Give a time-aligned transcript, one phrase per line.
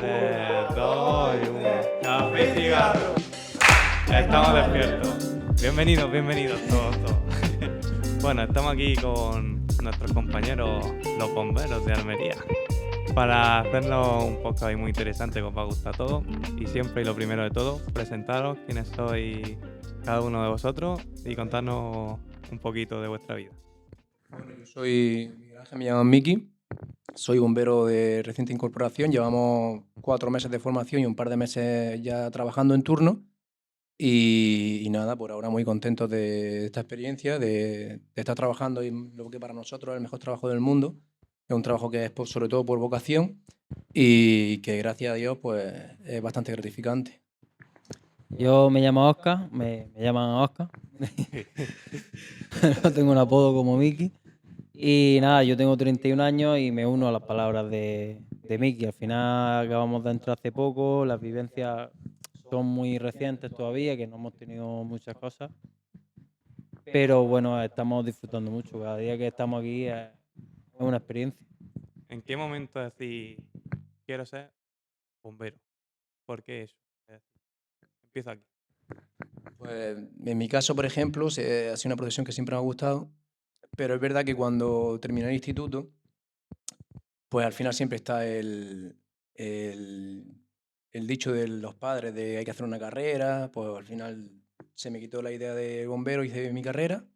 [0.00, 1.68] 3, 2 y 1.
[2.02, 3.14] Café y cigarro.
[4.10, 5.60] Estamos despiertos.
[5.60, 6.94] Bienvenidos, bienvenidos todos.
[8.22, 10.84] Bueno, estamos aquí con nuestros compañeros,
[11.18, 12.36] los bomberos de Almería,
[13.14, 16.24] para hacernos un podcast muy interesante que os va a gustar a todos.
[16.58, 19.56] Y siempre, y lo primero de todo, presentaros quiénes sois
[20.04, 22.18] cada uno de vosotros y contarnos
[22.50, 23.52] un poquito de vuestra vida.
[24.30, 25.32] Bueno, yo soy
[25.72, 26.50] me llamo Miki,
[27.14, 32.00] soy bombero de reciente incorporación, llevamos cuatro meses de formación y un par de meses
[32.02, 33.22] ya trabajando en turno.
[33.98, 39.12] Y, y nada, por ahora muy contentos de esta experiencia, de, de estar trabajando en
[39.16, 40.96] lo que para nosotros es el mejor trabajo del mundo.
[41.48, 43.42] Es un trabajo que es por- sobre todo por vocación
[43.92, 45.74] y que gracias a Dios pues
[46.04, 47.20] es bastante gratificante.
[48.30, 50.68] Yo me llamo Oscar, me, me llaman Oscar.
[52.84, 54.12] no tengo un apodo como Miki.
[54.82, 58.86] Y nada, yo tengo 31 años y me uno a las palabras de, de Miki.
[58.86, 61.90] Al final acabamos de entrar hace poco, las vivencias
[62.48, 65.50] son muy recientes todavía, que no hemos tenido muchas cosas.
[66.84, 68.80] Pero bueno, estamos disfrutando mucho.
[68.80, 70.08] Cada día que estamos aquí es,
[70.78, 71.46] una experiencia.
[72.08, 73.36] ¿En qué momento decís,
[74.06, 74.50] quiero ser
[75.22, 75.58] bombero?
[76.24, 76.76] ¿Por qué eso?
[77.06, 77.42] Es decir,
[78.04, 78.42] Empiezo aquí.
[79.58, 82.62] Pues en mi caso, por ejemplo, se- ha sido una profesión que siempre me ha
[82.62, 83.10] gustado,
[83.80, 85.90] pero es verdad que cuando terminé el instituto,
[87.30, 88.94] pues al final siempre está el,
[89.32, 90.26] el,
[90.92, 94.32] dicho de los padres de hay que hacer una carrera, pues al final
[94.74, 97.06] se me quitó la idea de bombero, hice mi carrera,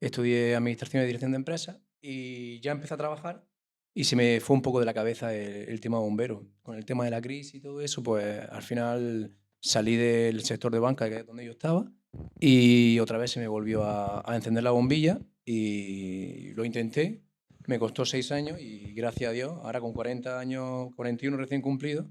[0.00, 3.44] estudié administración y dirección de empresas y ya empecé a trabajar
[3.92, 6.48] y se me fue un poco de la cabeza el, el tema bombero.
[6.62, 10.72] Con el tema de la crisis y todo eso, pues al final salí del sector
[10.72, 11.92] de banca, que es donde yo estaba,
[12.40, 17.22] y otra vez se me volvió a encender la bombilla y lo intenté.
[17.66, 22.06] Me costó seis años y gracias a Dios, ahora con 40 años, 41 recién cumplidos,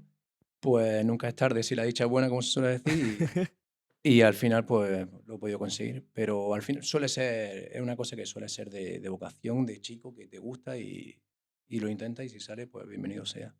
[0.58, 3.28] pues nunca es tarde si la dicha es buena, como se suele decir.
[4.02, 6.06] Y, y al final, pues lo he podido conseguir.
[6.12, 9.80] Pero al final suele ser, es una cosa que suele ser de, de vocación, de
[9.80, 11.20] chico, que te gusta y,
[11.68, 13.52] y lo intenta y si sale, pues bienvenido sea.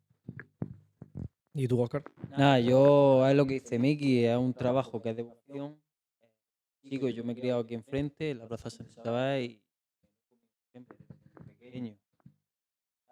[1.53, 2.03] ¿Y tú, Oscar?
[2.29, 5.81] Nada, yo es lo que dice Miki, es un trabajo que es de vocación.
[6.83, 9.61] Chicos, yo me he criado aquí enfrente, en la Plaza San Isabel, y
[10.77, 10.97] siempre
[11.39, 11.97] desde pequeño.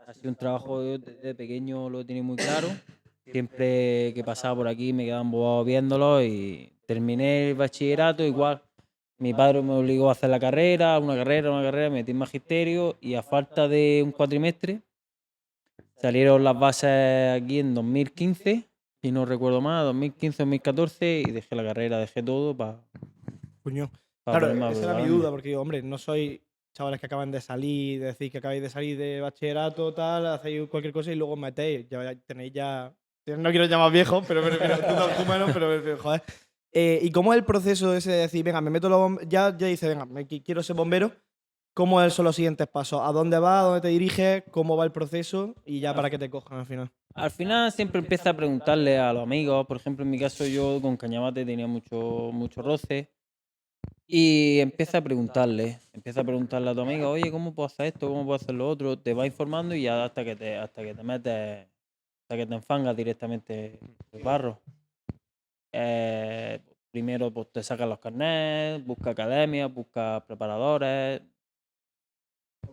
[0.07, 2.67] Ha sido un trabajo desde pequeño, lo tenido muy claro.
[3.25, 8.61] Siempre que pasaba por aquí me quedaba embobado viéndolo y terminé el bachillerato igual.
[9.17, 12.17] Mi padre me obligó a hacer la carrera, una carrera, una carrera, me metí en
[12.17, 14.81] magisterio y a falta de un cuatrimestre
[15.97, 18.69] salieron las bases aquí en 2015,
[19.01, 22.77] si no recuerdo mal, 2015-2014 y dejé la carrera, dejé todo para
[24.23, 26.44] para Claro, esa era mi duda, porque digo, hombre, no soy
[26.75, 30.67] chavales que acaban de salir, de decir que acabáis de salir de bachillerato, tal, hacéis
[30.69, 31.87] cualquier cosa y luego os metéis.
[31.89, 32.93] Ya, ya tenéis ya.
[33.25, 34.93] No quiero llamar viejo, pero me refiero, tú,
[35.23, 36.21] tú menos, pero me refiero, joder.
[36.71, 39.55] Eh, ¿Y cómo es el proceso ese de decir, venga, me meto los bom- ya,
[39.57, 41.11] ya dice, venga, me qui- quiero ser bombero?
[41.73, 43.01] ¿Cómo son los siguientes pasos?
[43.03, 43.61] ¿A dónde vas?
[43.61, 44.43] ¿A dónde te diriges?
[44.51, 45.55] ¿Cómo va el proceso?
[45.65, 46.89] Y ya para que te cojan al final.
[47.15, 50.79] Al final siempre empieza a preguntarle a los amigos, por ejemplo en mi caso yo
[50.81, 53.09] con Cañamate tenía mucho, mucho roce
[54.07, 58.07] y empieza a preguntarle, empieza a preguntarle a tu amigo, oye, ¿cómo puedo hacer esto?
[58.07, 58.97] ¿Cómo puedo hacer lo otro?
[58.97, 61.67] Te va informando y ya hasta que te, hasta que te metes,
[62.23, 63.79] hasta que te enfangas directamente
[64.11, 64.61] el barro.
[65.71, 66.61] Eh,
[66.91, 71.21] primero pues te sacas los carnets, busca academias, busca preparadores,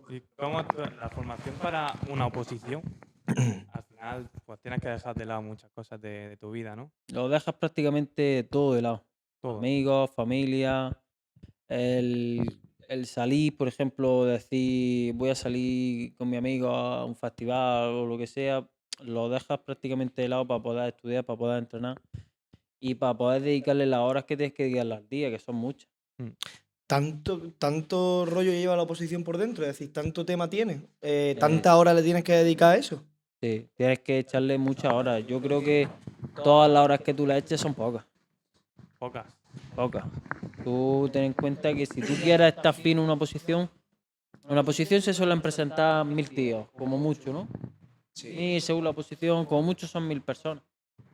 [0.09, 0.67] ¿Y cómo es
[0.99, 2.81] la formación para una oposición?
[3.73, 6.91] Al final, pues tienes que dejar de lado muchas cosas de, de tu vida, ¿no?
[7.07, 9.03] lo dejas prácticamente todo de lado.
[9.41, 9.57] Todo.
[9.57, 10.97] amigos, familia,
[11.73, 17.89] el, el salir, por ejemplo, decir voy a salir con mi amigo a un festival
[17.89, 18.67] o lo que sea,
[19.03, 21.99] lo dejas prácticamente de lado para poder estudiar, para poder entrenar
[22.79, 25.89] y para poder dedicarle las horas que tienes que dedicarle al día, que son muchas.
[26.85, 31.73] tanto, tanto rollo lleva la oposición por dentro, es decir, tanto tema tiene, eh, tantas
[31.73, 33.01] horas le tienes que dedicar a eso.
[33.41, 35.21] Sí, tienes que echarle muchas horas.
[35.27, 35.89] Yo creo que
[36.43, 38.05] todas las horas que tú le eches son pocas.
[38.97, 39.25] Pocas.
[39.75, 40.05] Pocas.
[40.63, 43.69] Tú ten en cuenta que si tú quieres estar fino en una posición,
[44.45, 47.47] en una posición se suelen presentar mil tíos, como mucho, ¿no?
[48.23, 50.63] Y según la posición, como mucho son mil personas.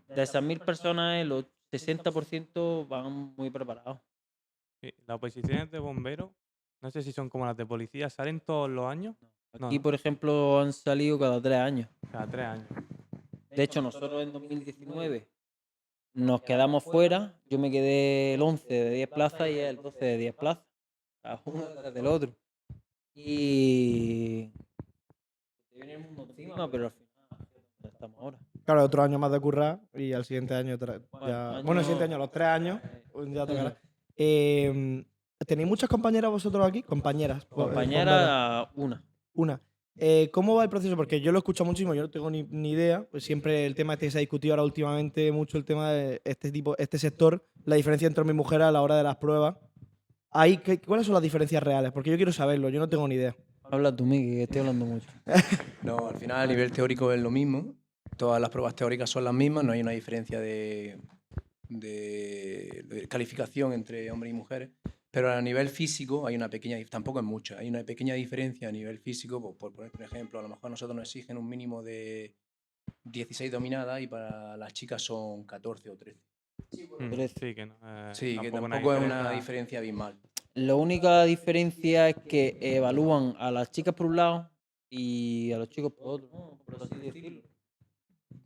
[0.08, 4.00] De esas mil personas, el 60% van muy preparados.
[4.82, 6.32] Sí, Las oposiciones de bomberos,
[6.82, 9.16] no sé si son como las de policía, ¿salen todos los años?
[9.58, 9.82] No, Aquí, no.
[9.84, 11.88] por ejemplo, han salido cada tres años.
[12.12, 12.68] Cada tres años.
[13.50, 15.28] De hecho, nosotros en 2019
[16.14, 17.36] nos quedamos fuera.
[17.46, 20.64] Yo me quedé el 11 de 10 plazas y el 12 de 10 plazas.
[21.24, 22.36] A uno detrás del otro.
[23.14, 24.52] Y.
[25.70, 28.38] Te viene el mundo encima, pero al final estamos ahora.
[28.66, 30.78] Claro, otro año más de currar y al siguiente año
[31.12, 31.50] Bueno, ya.
[31.58, 32.80] año- Bueno, el siguiente año, los tres años,
[33.34, 33.78] día tocará.
[34.16, 35.06] Eh,
[35.48, 36.84] ¿Tenéis muchas compañeras vosotros aquí?
[36.84, 37.46] Compañeras.
[37.46, 39.02] Compañera, una.
[39.34, 39.62] Una.
[39.98, 40.96] Eh, ¿Cómo va el proceso?
[40.96, 43.06] Porque yo lo escucho muchísimo, yo no tengo ni, ni idea.
[43.12, 46.22] Pues siempre el tema este que se ha discutido ahora últimamente mucho el tema de
[46.24, 49.18] este tipo, este sector, la diferencia entre hombres y mujeres a la hora de las
[49.18, 49.56] pruebas.
[50.32, 51.92] Ahí, ¿qué- ¿Cuáles son las diferencias reales?
[51.92, 53.36] Porque yo quiero saberlo, yo no tengo ni idea.
[53.64, 55.08] Habla tú, Miki, que estoy hablando mucho.
[55.84, 57.76] No, al final a nivel teórico es lo mismo.
[58.18, 60.98] Todas las pruebas teóricas son las mismas, no hay una diferencia de,
[61.70, 64.70] de- de calificación entre hombres y mujeres.
[65.12, 68.72] Pero a nivel físico hay una pequeña, tampoco es mucha, hay una pequeña diferencia a
[68.72, 69.42] nivel físico.
[69.42, 72.36] Por, por poner un ejemplo, a lo mejor a nosotros nos exigen un mínimo de
[73.04, 76.20] 16 dominadas y para las chicas son 14 o 13.
[77.00, 77.34] Mm, Trece.
[77.40, 77.76] Sí, que no.
[77.84, 80.20] eh, Sí, que una tampoco es una diferencia- abismal.
[80.56, 84.50] La única diferencia es que evalúan a las chicas por un lado
[84.90, 87.42] y a los chicos por otro, por así decirlo.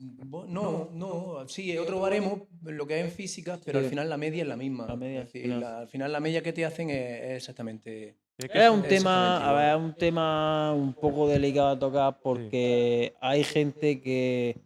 [0.05, 3.85] Bo- No, no, sí, es otro baremo, lo que es en física, pero Sí.
[3.85, 4.85] al final la media es la misma.
[4.88, 5.59] La media decir, final.
[5.61, 8.17] la- al final la media que te hacen es, es exactamente...
[8.38, 12.19] Sí, es que Es un tema, a ver, un tema un poco delicado a tocar
[12.19, 14.57] porque hay gente que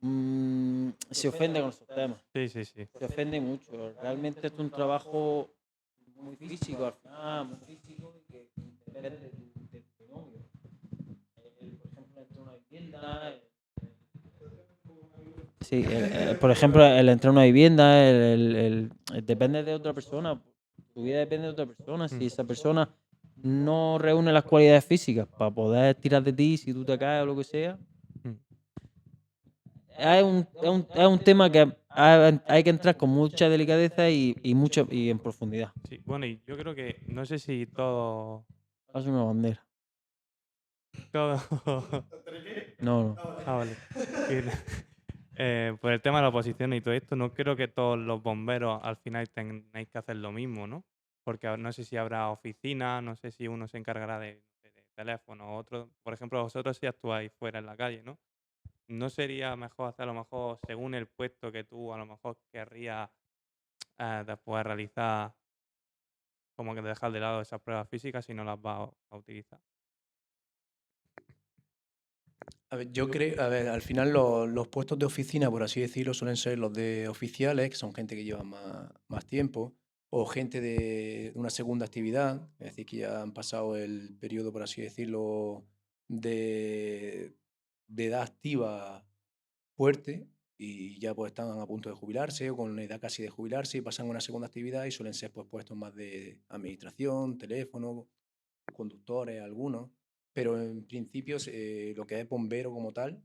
[0.00, 2.20] mm, se ofende con esos temas.
[2.32, 2.86] Sí, sí, sí.
[2.98, 3.92] Se ofende mucho.
[4.00, 5.50] Realmente es un trabajo
[6.16, 8.48] muy físico, al final, muy físico y que
[8.86, 10.38] depende de tu, de tu novio.
[11.60, 13.34] El, por ejemplo, entre una vivienda.
[15.60, 18.56] Sí, el- el- por ejemplo, el entrar a una vivienda, el,
[19.12, 20.40] el- depende de otra persona.
[20.94, 22.08] Tu vida depende de otra persona.
[22.08, 22.22] Si Mm.
[22.22, 22.88] esa persona
[23.42, 27.26] no reúne las cualidades físicas para poder tirar de ti, si tú te caes o
[27.26, 27.76] lo que sea,
[28.22, 28.30] Mm.
[29.98, 34.08] es un, es un, es un tema que hay, hay que entrar con mucha delicadeza
[34.10, 35.72] y, y, mucho, y en profundidad.
[35.88, 38.44] Sí, Bueno, y yo creo que no sé si todo.
[38.94, 39.64] Haz una bandera.
[41.12, 41.36] todo
[42.80, 43.16] No, no.
[43.46, 43.72] Ah, vale.
[45.40, 48.20] Eh, por el tema de la oposición y todo esto, no creo que todos los
[48.20, 50.84] bomberos al final tengáis que hacer lo mismo, ¿no?
[51.22, 55.56] Porque no sé si habrá oficinas, no sé si uno se encargará de, de teléfono,
[55.56, 55.90] otro.
[56.02, 58.18] Por ejemplo, vosotros si actuáis fuera en la calle, ¿no?
[58.88, 62.36] ¿No sería mejor hacer a lo mejor según el puesto que tú a lo mejor
[62.50, 63.08] querrías
[63.98, 65.34] eh, después realizar,
[66.56, 69.60] como que dejar de lado esas pruebas físicas si no las vas a utilizar?
[72.70, 75.80] A ver, yo creo, a ver, al final los, los puestos de oficina, por así
[75.80, 79.74] decirlo, suelen ser los de oficiales, que son gente que lleva más, más tiempo,
[80.10, 84.62] o gente de una segunda actividad, es decir, que ya han pasado el periodo, por
[84.62, 85.64] así decirlo,
[86.08, 87.34] de,
[87.86, 89.06] de edad activa
[89.76, 90.28] fuerte
[90.58, 93.78] y ya pues están a punto de jubilarse o con una edad casi de jubilarse
[93.78, 98.08] y pasan a una segunda actividad y suelen ser pues puestos más de administración, teléfono,
[98.74, 99.90] conductores, algunos
[100.32, 103.20] pero en principio eh, lo que es bombero como tal,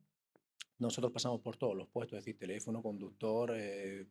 [0.80, 4.08] nosotros pasamos por todos los puestos, es decir, teléfono, conductor, eh,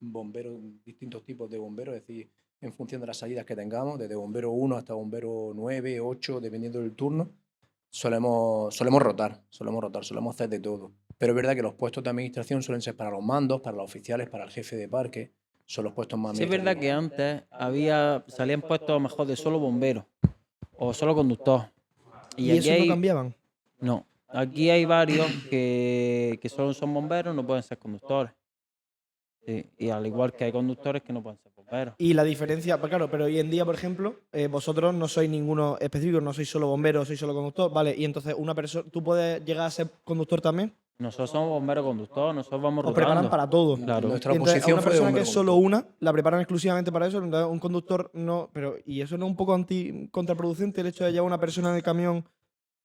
[0.00, 2.30] bombero, distintos tipos de bomberos, es decir,
[2.60, 6.80] en función de las salidas que tengamos, desde bombero 1 hasta bombero 9, 8, dependiendo
[6.80, 7.30] del turno,
[7.90, 10.92] solemos, solemos rotar, solemos rotar, solemos hacer de todo.
[11.18, 13.84] Pero es verdad que los puestos de administración suelen ser para los mandos, para los
[13.84, 15.32] oficiales, para el jefe de parque,
[15.66, 19.58] son los puestos más Sí, es verdad que antes había, salían puestos mejor de solo
[19.58, 20.06] bombero
[20.76, 21.71] o solo conductor.
[22.36, 23.34] ¿Y, eso hay- no cambiaban?
[23.80, 28.32] No, aquí hay varios que, que solo son bomberos, no pueden ser conductores.
[29.44, 31.94] Sí, y al igual que hay conductores que no pueden ser bomberos.
[31.98, 35.28] Y la diferencia, pues claro, pero hoy en día, por ejemplo, eh, vosotros no sois
[35.28, 37.94] ninguno específico, no sois solo bombero, sois solo conductor, ¿vale?
[37.96, 40.72] Y entonces una persona, ¿tú puedes llegar a ser conductor también?
[40.98, 43.30] Nosotros somos bomberos conductor, nosotros vamos Os preparan rotando.
[43.30, 43.76] para todo.
[43.76, 44.08] Claro.
[44.08, 46.40] Nuestra entonces, a oposición una fue de persona que bombero es solo una, la preparan
[46.40, 50.08] exclusivamente para eso, entonces un conductor no, pero ¿y eso no es un poco anti
[50.12, 52.24] contraproducente el hecho de llevar una persona en el camión?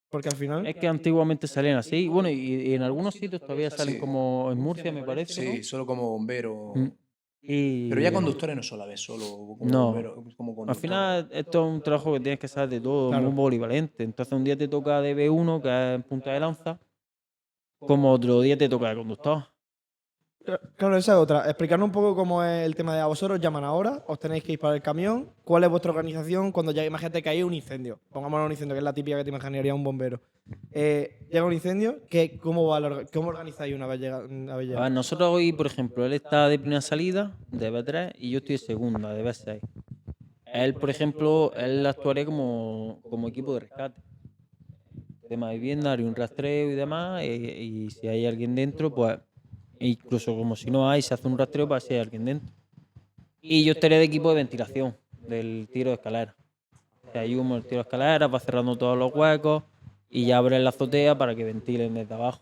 [0.10, 2.08] Porque al final Es que antiguamente salían así.
[2.08, 4.00] Bueno, y, y en algunos sitios todavía salen Sí.
[4.00, 5.34] como en Murcia, me parece.
[5.34, 5.64] Sí, ¿no?
[5.64, 6.72] solo como bombero.
[6.76, 6.88] Mm.
[7.50, 9.86] Y Pero ya conductores no solo a vez, solo como No.
[9.88, 10.76] bombero, como Al conductor.
[10.82, 13.26] final, esto es un trabajo que tienes que saber de todo, Claro.
[13.26, 14.04] muy polivalente.
[14.04, 16.80] Entonces, un día te toca de B1, que es en punta de lanza,
[17.80, 19.44] como otro día te toca de conductor.
[20.78, 21.44] Claro, esa es otra.
[21.46, 24.54] Explicarnos un poco cómo es el tema de a vosotros llaman ahora, os tenéis que
[24.54, 28.00] ir para el camión, cuál es vuestra organización cuando ya imagínate que hay un incendio.
[28.14, 30.22] Pongámoslo un incendio, que es la típica que te imaginaría un bombero.
[30.72, 34.20] Eh, llega un incendio, ¿qué, cómo, va la orga- ¿cómo organizáis una vez llega?
[34.20, 34.82] una vez A llega?
[34.84, 38.54] ver, nosotros hoy, por ejemplo, él está de primera salida, de B3, y yo estoy
[38.56, 39.60] de segunda, de B6.
[40.46, 44.02] Él, por ejemplo, él actuaría como, como equipo de rescate.
[45.28, 49.20] Tema de vivienda, haría un rastreo y demás, y, y si hay alguien dentro, pues
[49.80, 52.54] incluso como si no hay, se hace un rastreo para si hay alguien dentro.
[53.42, 54.96] Y yo estaría de equipo de ventilación,
[55.28, 56.36] del tiro de escalera.
[57.12, 59.64] Si hay humo, el tiro de escalera, va cerrando todos los huecos
[60.10, 62.42] y ya abre la azotea para que ventilen desde abajo.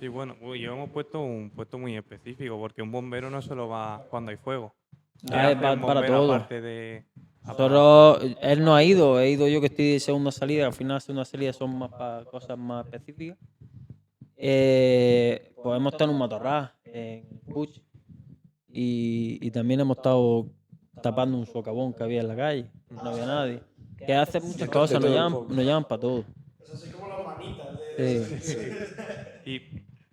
[0.00, 4.02] Sí, bueno, yo hemos puesto un puesto muy específico, porque un bombero no solo va
[4.08, 4.72] cuando hay fuego.
[5.20, 6.34] ¿Qué Ah, es para todo.
[6.34, 7.29] aparte de apagar?
[7.58, 11.00] Nosotros, él no ha ido, he ido yo que estoy de segunda salida, al final
[11.00, 13.38] segunda salida son más para cosas más específicas.
[14.36, 17.80] Eh, pues hemos estado en un matorral, en Puch,
[18.68, 20.46] y, y también hemos estado
[21.02, 23.62] tapando un socavón que había en la calle, no había nadie.
[23.98, 25.54] Que hace muchas cosas, nos todo llaman, poco.
[25.54, 26.24] nos llaman para todo.
[27.96, 28.22] Sí.
[29.44, 29.60] ¿Y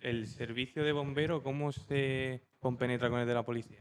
[0.01, 3.79] el servicio de bombero cómo se compenetra con el de la policía?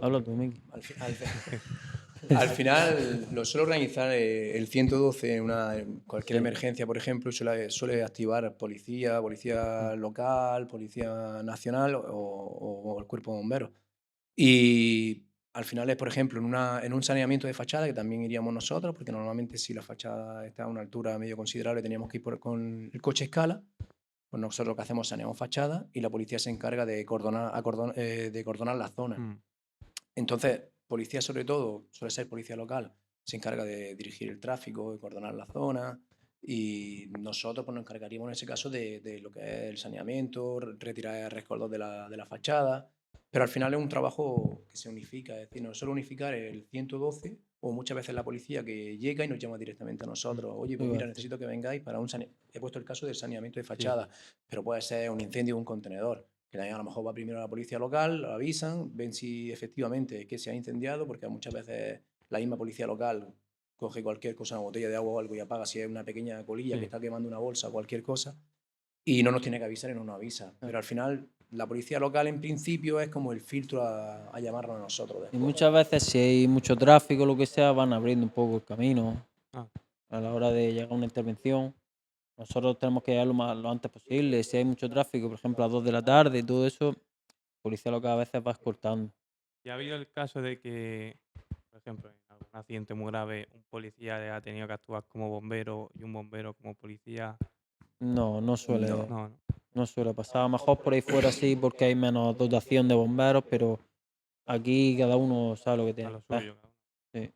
[0.00, 0.60] Habla tú, Miki.
[0.72, 6.00] Al, fi- al fi- al final lo suele organizar eh, el 112 en una, en
[6.00, 12.98] cualquier emergencia, por ejemplo, suele, suele activar policía, policía local, policía nacional o, o- o
[13.00, 13.70] el cuerpo de bomberos.
[14.36, 18.22] Y al final es, por ejemplo, en, una, en un saneamiento de fachada, que también
[18.22, 22.18] iríamos nosotros, porque normalmente si la fachada está a una altura medio considerable, teníamos que
[22.18, 23.62] ir por- con el coche escala.
[24.30, 27.52] Pues nosotros lo que hacemos es saneamos fachada y la policía se encarga de cordonar,
[27.52, 29.18] acordon- eh, de cordonar la zona.
[29.18, 29.42] Mm.
[30.20, 32.92] Entonces, policía sobre todo, suele ser policía local,
[33.24, 35.98] se encarga de dirigir el tráfico, de coordinar la zona
[36.42, 40.60] y nosotros pues, nos encargaríamos en ese caso de, de lo que es el saneamiento,
[40.60, 42.90] re- retirar rescoldos de la, de la fachada,
[43.30, 46.66] pero al final es un trabajo que se unifica, es decir, no solo unificar el
[46.70, 50.76] 112 o muchas veces la policía que llega y nos llama directamente a nosotros, oye,
[50.78, 53.64] pues mira, necesito que vengáis para un saneamiento, he puesto el caso del saneamiento de
[53.64, 54.08] fachada,
[54.48, 57.38] pero puede ser un incendio de un contenedor, que también a lo mejor va primero
[57.38, 61.54] a la policía local, lo avisan, ven si efectivamente que se ha incendiado, porque muchas
[61.54, 63.32] veces la misma policía local
[63.76, 66.44] coge cualquier cosa, una botella de agua o algo y apaga si es una pequeña
[66.44, 66.80] colilla Sí.
[66.80, 68.36] que está quemando una bolsa o cualquier cosa,
[69.04, 70.52] y no nos tiene que avisar y no nos avisa.
[70.60, 74.76] Pero al final, la policía local en principio es como el filtro a, a llamarnos
[74.76, 75.18] a nosotros.
[75.18, 75.40] Y después.
[75.40, 78.64] muchas veces si hay mucho tráfico o lo que sea, van abriendo un poco el
[78.64, 79.66] camino Ah.
[80.10, 81.74] a la hora de llegar a una intervención.
[82.40, 84.42] Nosotros tenemos que llegar lo, más, lo antes posible.
[84.42, 86.86] Si hay mucho tráfico, por ejemplo a las 2 de la tarde y todo eso,
[86.92, 89.12] la policía local a veces va escoltando.
[89.62, 91.16] ¿Y ha habido el caso de que,
[91.68, 95.90] por ejemplo, en algún accidente muy grave, un policía ha tenido que actuar como bombero
[95.94, 97.36] y un bombero como policía?
[97.98, 98.96] No, no suele, No.
[99.06, 99.30] No, no.
[99.74, 100.40] no suele pasar.
[100.40, 103.78] A lo mejor por ahí fuera sí, porque hay menos dotación de bomberos, pero
[104.46, 106.10] aquí cada uno sabe lo que A tiene.
[106.12, 106.40] lo que hacer.
[106.54, 106.56] suyo.
[107.12, 107.30] Sí.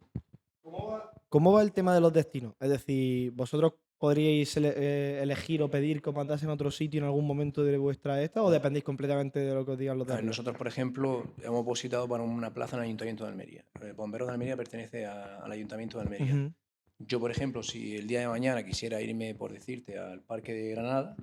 [1.29, 2.55] ¿Cómo va el tema de los destinos?
[2.59, 6.99] Es decir, ¿vosotros podríais ele- eh, elegir o pedir que os mandasen a otro sitio
[6.99, 10.07] en algún momento de vuestra esta o dependéis completamente de lo que os digan los
[10.07, 10.31] de A ver, arriba?
[10.31, 13.65] nosotros, por ejemplo, hemos opositado para una plaza en el Ayuntamiento de Almería.
[13.81, 16.53] El bombero de Almería pertenece a- al Ayuntamiento de Almería.
[16.99, 20.71] Yo, por ejemplo, si el día de mañana quisiera irme, por decirte, al Parque de
[20.71, 21.17] Granada,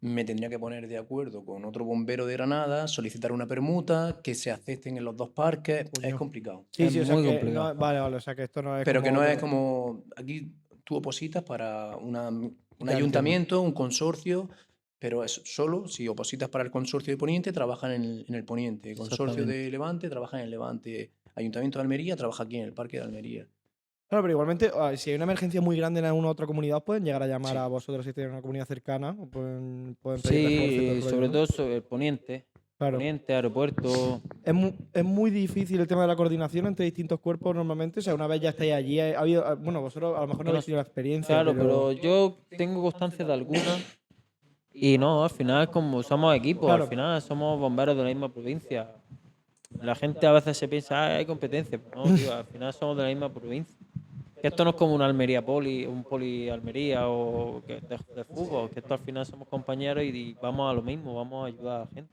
[0.00, 4.34] me tendría que poner de acuerdo con otro bombero de Granada, solicitar una permuta, que
[4.34, 5.84] se acepten en los dos parques.
[5.84, 6.18] Es Coño.
[6.18, 6.64] complicado.
[6.72, 7.74] Sí, Es sí, o sea muy que complicado.
[7.74, 10.04] no- vale, vale, o sea que esto no es Pero que no es como.
[10.16, 10.50] Aquí
[10.84, 14.48] tú opositas para una- un ayuntamiento, un consorcio,
[14.98, 18.44] pero es solo si opositas para el consorcio de Poniente, trabajan en el, en el
[18.44, 18.94] Poniente.
[18.94, 21.10] Consorcio de Levante, trabaja en el Levante.
[21.34, 23.46] Ayuntamiento de Almería, trabaja aquí en el Parque de Almería.
[24.08, 27.04] Claro, pero igualmente, ah, si hay una emergencia muy grande en alguna otra comunidad, pueden
[27.04, 27.58] llegar a llamar Sí.
[27.58, 29.16] a vosotros si tienen una comunidad cercana.
[29.18, 32.44] o pueden, pueden pedir Sí, sobre todo sobre el poniente.
[32.82, 32.96] Claro.
[32.98, 34.20] Poniente, aeropuerto.
[34.42, 38.00] Es muy, es muy difícil el tema de la coordinación entre distintos cuerpos normalmente.
[38.00, 40.38] O sea, una vez ya estáis allí, ha habido, ah, bueno, vosotros a lo mejor
[40.44, 41.34] no Bueno, habéis tenido la experiencia.
[41.36, 43.98] Claro, pero yo tengo constancia de algunas.
[44.72, 46.82] Y no, al final como somos equipos, Claro.
[46.84, 48.90] al final somos bomberos de la misma provincia.
[49.80, 51.78] La gente a veces se piensa, ah, hay competencia.
[51.78, 53.76] pero no, tío, al final somos de la misma provincia.
[54.40, 58.24] Que esto no es como una Almería Poli, un Poli Almería o que de, de
[58.24, 61.46] fútbol, que esto al final somos compañeros y, y vamos a lo mismo, vamos a
[61.46, 62.12] ayudar a la gente.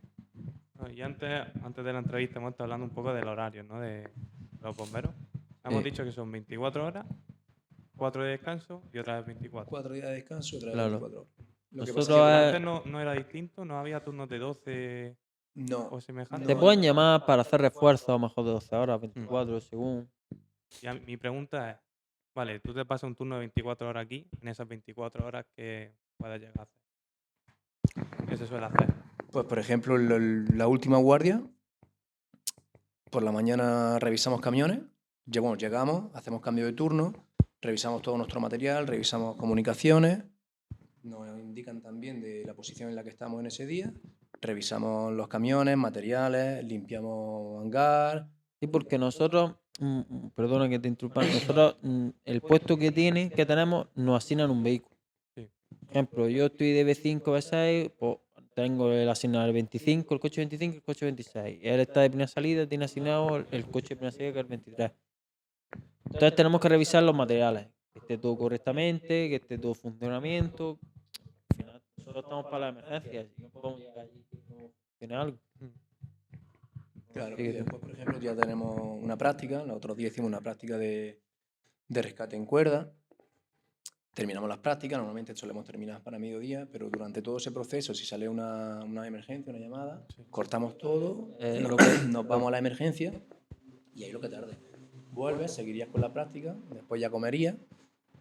[0.93, 3.79] Y antes, antes de la entrevista hemos estado hablando un poco del horario ¿no?
[3.79, 4.09] de
[4.62, 5.12] los bomberos.
[5.63, 5.83] Hemos Eh.
[5.86, 7.05] dicho que son 24 horas,
[7.98, 9.69] 4 de descanso y otra vez 24.
[9.69, 10.89] Cuatro días de descanso, otra vez Claro.
[11.00, 11.33] 24 horas.
[11.71, 14.39] Lo que pasa Nosotros es que- Antes no, no era distinto, no había turnos de
[14.39, 15.17] 12
[15.55, 16.48] no, o semejantes.
[16.48, 16.59] te No.
[16.62, 20.09] pueden llamar para hacer refuerzos a lo mejor de 12 horas, 24, según.
[20.81, 21.77] Y a- mi pregunta es,
[22.33, 25.93] vale, tú te pasas un turno de 24 horas aquí, en esas 24 horas que
[26.17, 28.27] puedes llegar a hacer.
[28.27, 28.88] ¿Qué se suele hacer?
[29.31, 31.43] Pues, por ejemplo, el- el- la última guardia,
[33.12, 34.79] por la mañana revisamos camiones,
[35.25, 37.13] bueno, llegamos, hacemos cambio de turno,
[37.62, 40.24] revisamos todo nuestro material, revisamos comunicaciones,
[41.03, 43.93] nos indican también de la posición en la que estamos en ese día,
[44.41, 48.27] revisamos los camiones, materiales, limpiamos hangar,
[48.62, 53.29] Sí, porque nosotros, mm, mm, perdona que te interrumpa, nosotros mm, el puesto que tiene,
[53.29, 54.98] que tenemos, nos asignan un vehículo.
[55.36, 58.17] Por ejemplo, yo estoy de B5, B6, pues
[58.61, 61.59] tengo el asignado el 25, el coche 25 y el coche 26.
[61.61, 64.49] Él está de primera salida, tiene asignado el, coche de primera salida que es el
[64.49, 64.91] 23.
[66.05, 70.79] Entonces tenemos que revisar los materiales, que esté todo correctamente, que esté todo en funcionamiento.
[71.49, 73.27] Al final, nosotros estamos para las emergencias.
[73.35, 74.25] Si no podemos llegar allí,
[74.97, 75.37] tiene algo.
[77.13, 80.27] Claro, Sí, y que- después, por ejemplo, ya tenemos una práctica, los otros días hicimos
[80.29, 81.19] una práctica de,
[81.87, 82.91] de rescate en cuerda.
[84.13, 88.27] Terminamos las prácticas, normalmente solemos terminar para mediodía, pero durante todo ese proceso, si sale
[88.27, 91.77] una, una emergencia, una llamada, cortamos todo, Eh, nos,
[92.09, 93.13] nos vamos a la emergencia
[93.95, 94.57] y ahí lo que tarde.
[95.11, 97.55] Vuelves, seguirías con la práctica, después ya comerías.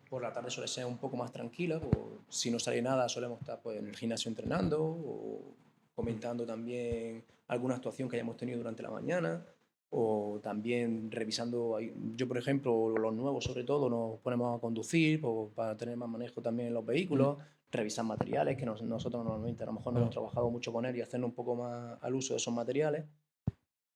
[0.09, 1.95] Por la tarde suele ser un poco más tranquila, pues,
[2.29, 5.55] si no sale nada solemos estar pues, en el gimnasio entrenando o
[5.95, 9.45] comentando también alguna actuación que hayamos tenido durante la mañana
[9.91, 11.79] o también revisando,
[12.15, 16.09] yo por ejemplo, los nuevos sobre todo, nos ponemos a conducir pues, para tener más
[16.09, 17.39] manejo también en los vehículos,
[17.71, 20.97] revisar materiales, que nos- nosotros normalmente a lo mejor no hemos trabajado mucho con él
[20.97, 23.05] y hacernos un poco más al uso de esos materiales.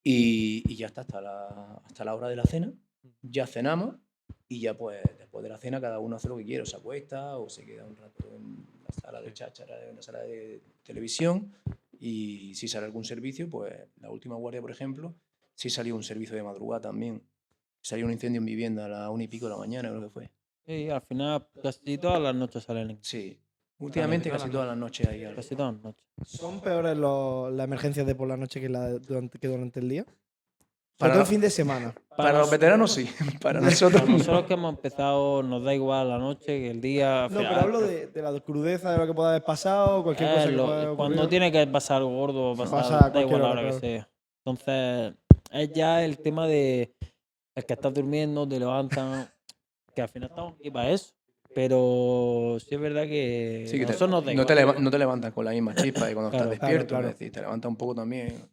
[0.05, 2.73] Y, y ya está, hasta la, hasta la hora de la cena,
[3.23, 3.97] ya cenamos
[4.49, 6.77] y ya pues después de la cena cada uno hace lo que quiere, o se
[6.77, 10.61] acuesta o se queda un rato en la sala de cháchara, en la sala de
[10.83, 11.53] televisión
[12.01, 15.15] y si sale algún servicio, pues la última guardia, por ejemplo,
[15.55, 17.23] sí salió un servicio de madrugada también.
[17.81, 20.11] Salió un incendio en vivienda a las una y pico de la mañana, creo que
[20.11, 20.31] fue.
[20.67, 22.99] Sí, al final casi todas las noches salen.
[23.03, 23.39] Sí.
[23.79, 25.37] Últimamente casi todas las noches hay algo.
[25.37, 26.07] Casi todas las noches.
[26.25, 29.89] ¿Son peores los- las emergencias de por la noche que, la durante, que durante el
[29.89, 30.05] día?
[30.05, 30.15] Para
[30.99, 31.93] Para todo el fin de semana.
[32.17, 33.09] Para los nos- veteranos sí,
[33.43, 34.19] para nosotros Para no.
[34.19, 37.27] nosotros que hemos empezado nos da igual la noche que el día.
[37.29, 40.35] No, pero hablo de, de la crudeza, de lo que pueda haber pasado, cualquier es
[40.37, 43.21] cosa que lo- pueda haber cuando tiene que pasar algo gordo, pasar, Pasa a da
[43.21, 44.09] igual la hora, hora que sea.
[44.45, 45.22] Entonces, es
[45.75, 46.95] ya el tema de
[47.55, 49.29] el que estás durmiendo, te levantan,
[49.95, 51.13] que al final estamos aquí para eso.
[51.55, 55.51] Pero sí es verdad que, Sí, que te- no, te no te levantas con la
[55.51, 57.09] misma chispa y cuando Claro, estás despierto, claro.
[57.09, 58.49] es decir, te levantas un poco también,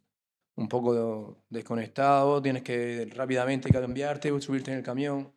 [0.56, 5.32] un poco desconectado, tienes que rápidamente cambiarte, subirte en el camión.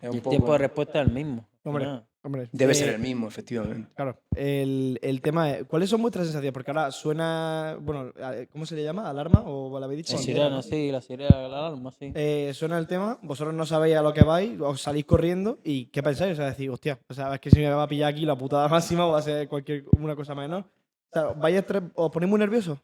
[0.00, 1.44] Es Y el poco, tiempo de respuesta es el mismo.
[1.64, 2.02] Hombre.
[2.22, 3.88] Hombre, debe eh, ser el mismo, efectivamente.
[3.94, 6.52] Claro, el, el tema es, ¿cuáles son vuestras sensaciones?
[6.52, 8.12] Porque ahora suena, bueno,
[8.52, 9.08] ¿cómo se le llama?
[9.08, 10.14] ¿Alarma o la habéis dicho?
[10.14, 12.10] La sirena, sí, la sirena, la alarma, sí.
[12.14, 15.86] Eh, suena el tema, vosotros no sabéis a lo que vais, os salís corriendo y
[15.86, 16.32] ¿qué pensáis?
[16.32, 18.36] O sea, decir, hostia, o sea, es que si me va a pillar aquí la
[18.36, 20.64] putada máxima o va a ser cualquier una cosa menor.
[21.10, 22.78] O sea, ¿vais a ¿os ponéis muy nerviosos?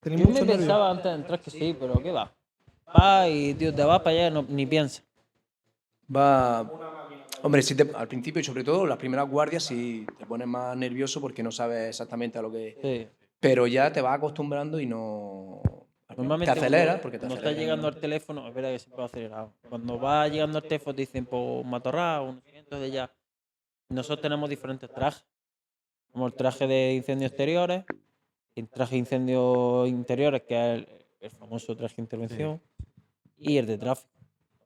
[0.00, 0.56] ¿Tenéis Yo me nervio?
[0.56, 2.32] pensaba antes de entrar que sí, pero ¿qué va?
[2.96, 5.02] Va y, tío, te vas para allá y no, ni piensa.
[6.14, 7.01] Va.
[7.42, 10.76] Hombre, si te- al principio y sobre todo las primeras guardias sí te pones más
[10.76, 12.78] nervioso porque no sabes exactamente a lo que.
[12.80, 13.08] Sí.
[13.40, 15.60] Pero ya te vas acostumbrando y no.
[16.16, 18.98] Normalmente te aceleras cuando- porque te cuando estás llegando al teléfono, es verdad que siempre
[19.00, 19.52] va acelerado.
[19.68, 23.10] Cuando vas llegando al teléfono te dicen, pues, matorral, no sé qué, entonces ya.
[23.88, 25.24] Nosotros tenemos diferentes trajes.
[26.12, 27.84] Como el traje de incendios exteriores,
[28.54, 30.88] el traje de incendios interiores, que es el,
[31.20, 32.60] el famoso traje de intervención,
[33.38, 34.10] y el de tráfico.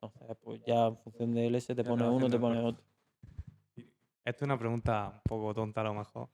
[0.03, 2.83] Entonces, pues ya en función del ese te pone uno, te pone el otro.
[4.25, 6.29] Esto es una pregunta un poco tonta a lo mejor.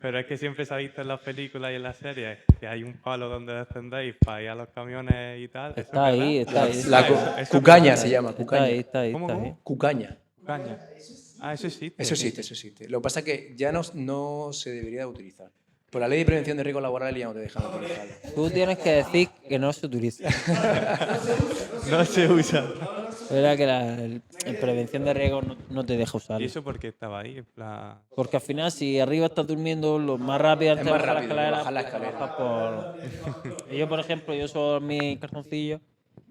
[0.00, 2.68] Pero es que siempre se ha visto en las películas y en las series que
[2.68, 5.72] hay un palo donde descendéis para ir a los camiones y tal.
[5.72, 6.68] ¿Eso Está es ahí, verdad?
[6.68, 7.04] está ahí.
[7.04, 7.08] La
[7.48, 8.62] cu- cucaña se llama, Está cucaña.
[8.64, 9.48] ahí, está ahí, ¿Cómo, está ahí.
[9.48, 9.60] cómo?
[9.64, 10.18] Cucaña.
[10.40, 10.78] Cucaña.
[11.40, 12.02] Ah, eso existe.
[12.02, 12.88] Eso existe, eso existe.
[12.88, 15.50] Lo que pasa es que ya no, no se debería de utilizar.
[15.90, 18.12] Por la ley de prevención de riesgos laborales ya no te dejan utilizarlo.
[18.34, 20.28] Tú tienes que decir que no se utiliza.
[21.90, 22.72] No se usa.
[23.10, 26.46] Es verdad que la, el- en prevención de riesgos no, no te deja ¿Y usarlo.
[26.46, 27.38] eso porque estaba ahí?
[27.38, 27.98] En plan...
[28.14, 31.20] Porque al final, si arriba estás durmiendo, lo más rápido antes de más bajar la
[31.20, 32.12] rápido, escalera, bajar la escalera.
[32.12, 35.80] bajas por- yo, por ejemplo, yo suelo dormir en calzoncillos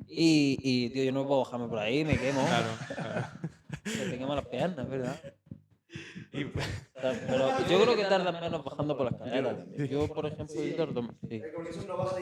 [0.08, 2.46] y, y, tío, yo no puedo bajarme por ahí, me quemo.
[2.48, 3.28] Claro, claro.
[4.10, 5.16] Me quemo las piernas, ¿verdad?
[6.34, 6.44] Y,
[6.94, 9.66] Pero yo creo que tardan menos bajando por la escalera.
[9.90, 11.42] Yo, por ejemplo, yo tardo sí.
[11.70, 12.18] ¿Eso no, baja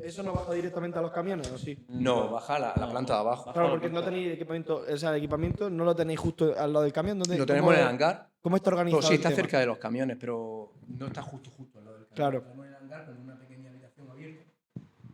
[0.00, 1.84] ¿Eso no baja directamente a los camiones o sí?
[1.88, 3.52] No, baja la, la planta de abajo.
[3.52, 6.84] Claro, porque no tenéis equipamiento, o sea, el equipamiento no lo tenéis justo al lado
[6.84, 7.18] del camión.
[7.18, 8.28] ¿dónde- Lo tenemos en el hangar.
[8.40, 9.00] ¿Cómo está organizado?
[9.00, 9.36] Pero sí el está tema?
[9.42, 12.16] cerca de los camiones, pero no está justo, justo al lado del camión.
[12.16, 12.38] Claro.
[12.38, 14.44] Lo tenemos en el hangar con una pequeña habitación abierta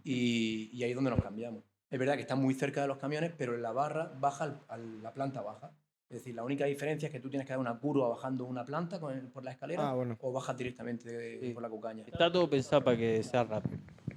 [0.05, 1.63] y, y ahí es donde nos cambiamos.
[1.91, 4.61] Es verdad que está muy cerca de los camiones, pero en la barra baja al-
[4.69, 5.73] a la planta baja.
[6.11, 8.65] Es decir, la única diferencia es que tú tienes que dar una curva bajando una
[8.65, 10.17] planta con el- por la escalera Ah, bueno.
[10.23, 11.51] o bajas directamente de- Sí.
[11.53, 12.05] por la cucaña.
[12.07, 13.77] Está todo pensado para que sea rápido.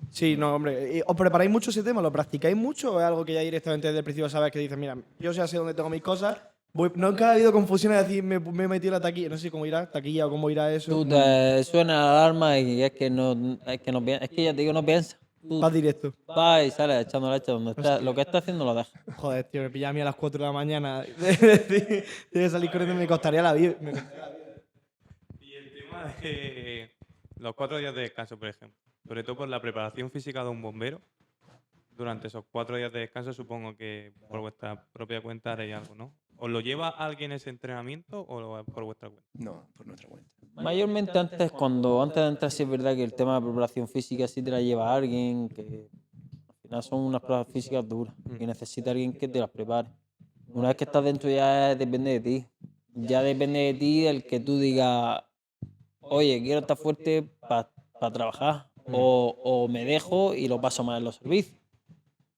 [0.09, 0.97] Sí, no, hombre.
[0.97, 2.01] ¿y ¿Os preparáis mucho ese tema?
[2.01, 4.77] ¿Lo practicáis mucho o es algo que ya directamente desde el principio sabes que dices,
[4.77, 6.37] mira, yo ya sé dónde tengo mis cosas?
[6.73, 9.51] Voy, nunca ha habido confusiones de decir, me, me he metido la taquilla, no sé
[9.51, 10.89] cómo irá, taquilla o cómo irá eso.
[10.91, 14.53] Tú te suena la alarma y es que no, es que no es que ya
[14.53, 15.19] te digo, no piensas.
[15.41, 16.13] Tú Vas directo.
[16.27, 17.99] vas y sales echando leche donde está.
[17.99, 18.93] Lo que está haciendo lo dejas.
[19.17, 21.01] Joder, tío, me pilla a mí a las 4 de la mañana.
[21.17, 23.75] de de salir corriendo me costaría la vida.
[23.81, 24.61] me costaría la vida.
[25.39, 26.91] y el tema de
[27.37, 28.77] los cuatro días de descanso, por ejemplo.
[29.07, 31.01] Sobre todo por la preparación física de un bombero.
[31.91, 36.13] Durante esos cuatro días de descanso supongo que por vuestra propia cuenta haréis algo, ¿no?
[36.43, 39.29] ¿Os lo lleva alguien ese entrenamiento o lo es por vuestra cuenta?
[39.35, 40.27] No, por nuestra cuenta.
[40.55, 44.27] Mayormente antes, cuando antes de entrar, sí es verdad que el tema de preparación física
[44.27, 45.87] sí te la lleva alguien, que
[46.49, 48.47] al final son unas pruebas físicas duras y Mm.
[48.47, 49.89] necesita alguien que te las prepare.
[50.47, 52.45] Una vez que estás dentro ya depende de ti.
[52.95, 55.23] Ya depende de ti el que tú digas,
[56.01, 57.69] oye, quiero estar fuerte para
[58.11, 58.95] trabajar Mm.
[58.95, 61.55] o, o me dejo y lo paso más en los servicios.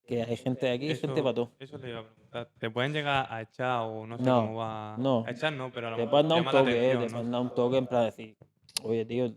[0.06, 1.52] Que hay gente de aquí, hay gente para todo.
[1.58, 2.23] Eso le iba a preguntar.
[2.60, 4.96] ¿Te pueden llegar a echar o no sé No, cómo va?
[4.98, 5.24] no.
[5.26, 7.32] A echar no, pero a lo Te mejor pueden dar un toque, eh, atención, te
[7.32, 8.36] dar un toque en plan decir,
[8.84, 9.34] oye, tío,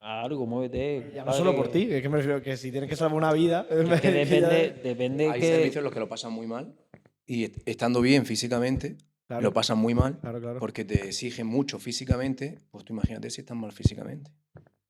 [0.00, 1.12] algo, muévete.
[1.14, 3.32] Ya no solo por ti, es que me refiero que si tienes que salvar una
[3.32, 3.66] vida.
[4.00, 5.46] que depende, depende Hay que...
[5.46, 6.74] servicios en los que lo pasan muy mal
[7.26, 8.96] y est- estando bien físicamente,
[9.28, 10.58] Claro, lo pasan muy mal claro, claro.
[10.58, 12.58] porque te exigen mucho físicamente.
[12.70, 14.30] Pues tú imagínate si estás mal físicamente.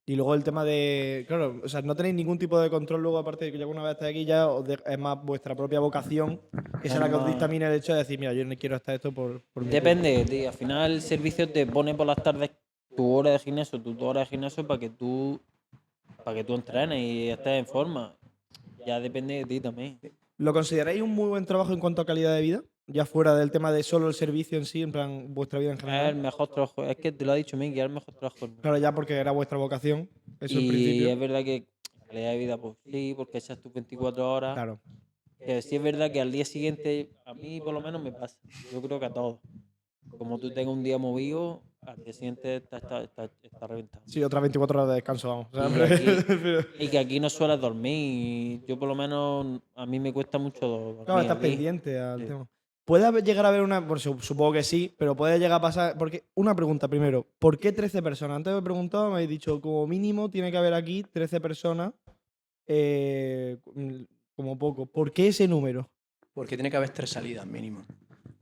[0.04, 1.24] Y luego el tema de.
[1.28, 3.84] Claro, o sea, no tenéis ningún tipo de control luego, aparte de que ya una
[3.84, 6.40] vez estáis aquí, ya os de- es más vuestra propia vocación,
[6.82, 8.94] que es la que os dictamina el hecho de decir, mira, yo no quiero estar
[8.96, 9.40] esto por.
[9.52, 10.44] por mi Depende de ti.
[10.44, 12.50] Al final el servicio te pone por las tardes
[12.96, 15.40] tu hora de gimnasio, tu hora de gimnasio para que tú
[16.24, 18.14] para que tú entrenes y estés en forma.
[18.84, 20.00] Ya depende de ti también.
[20.36, 22.62] ¿Lo consideráis un muy buen trabajo en cuanto a calidad de vida?
[22.88, 25.78] Ya fuera del tema de solo el servicio en sí, en plan, vuestra vida en
[25.78, 26.16] Es el general.
[26.16, 26.84] mejor trabajo.
[26.84, 28.48] Es que te lo ha dicho Miki, es el mejor trabajo.
[28.60, 30.08] Claro, ya porque era vuestra vocación,
[30.40, 31.08] eso y principio.
[31.10, 31.66] es verdad que
[32.08, 34.54] calidad de vida, pues sí, porque echas tus 24 horas.
[34.54, 34.80] Claro.
[35.38, 38.36] Que sí es verdad que al día siguiente, a mí por lo menos me pasa.
[38.72, 39.38] Yo creo que a todos.
[40.18, 44.02] Como tú tengas un día movido, al día siguiente está, está, está, está reventado.
[44.06, 45.78] Sí, otras 24 horas de descanso, vamos.
[45.78, 46.04] Y aquí-
[46.84, 48.62] Y que aquí no sueles dormir.
[48.68, 51.04] Yo por lo menos, a mí me cuesta mucho dormir.
[51.06, 52.26] Claro, estás pendiente al Sí.
[52.26, 52.48] tema.
[52.84, 53.86] ¿Puede llegar a haber una.?
[53.98, 55.96] Su- supongo que sí, pero puede llegar a pasar.
[55.98, 57.26] Porque, una pregunta primero.
[57.38, 58.36] ¿Por qué 13 personas?
[58.36, 61.92] Antes me he preguntado, me habéis dicho, como mínimo tiene que haber aquí 13 personas.
[62.66, 64.02] eh, mm,
[64.36, 64.86] como poco.
[64.86, 65.90] ¿Por qué ese número?
[66.32, 67.84] Porque tiene que haber tres salidas mínimo.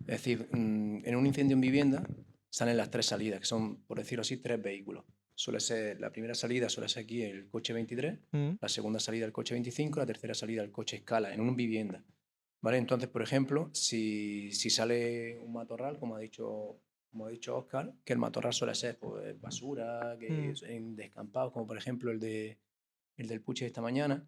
[0.01, 2.03] Es decir, mm, en un incendio en vivienda
[2.49, 5.05] salen las tres salidas, que son, por decirlo así, tres vehículos.
[5.35, 9.25] Suele ser, la primera salida suele ser aquí el coche 23, Mm, la segunda salida
[9.27, 12.05] el coche 25, la tercera salida el coche escala, en una vivienda.
[12.63, 12.77] ¿Vale?
[12.79, 16.77] Entonces, por ejemplo, si, si sale un matorral, como ha dicho,
[17.11, 20.51] como ha dicho Oscar, que el matorral suele ser pues, basura, que Mm.
[20.51, 22.59] es en descampados, como por ejemplo el, de,
[23.17, 24.27] el del Puche de esta mañana,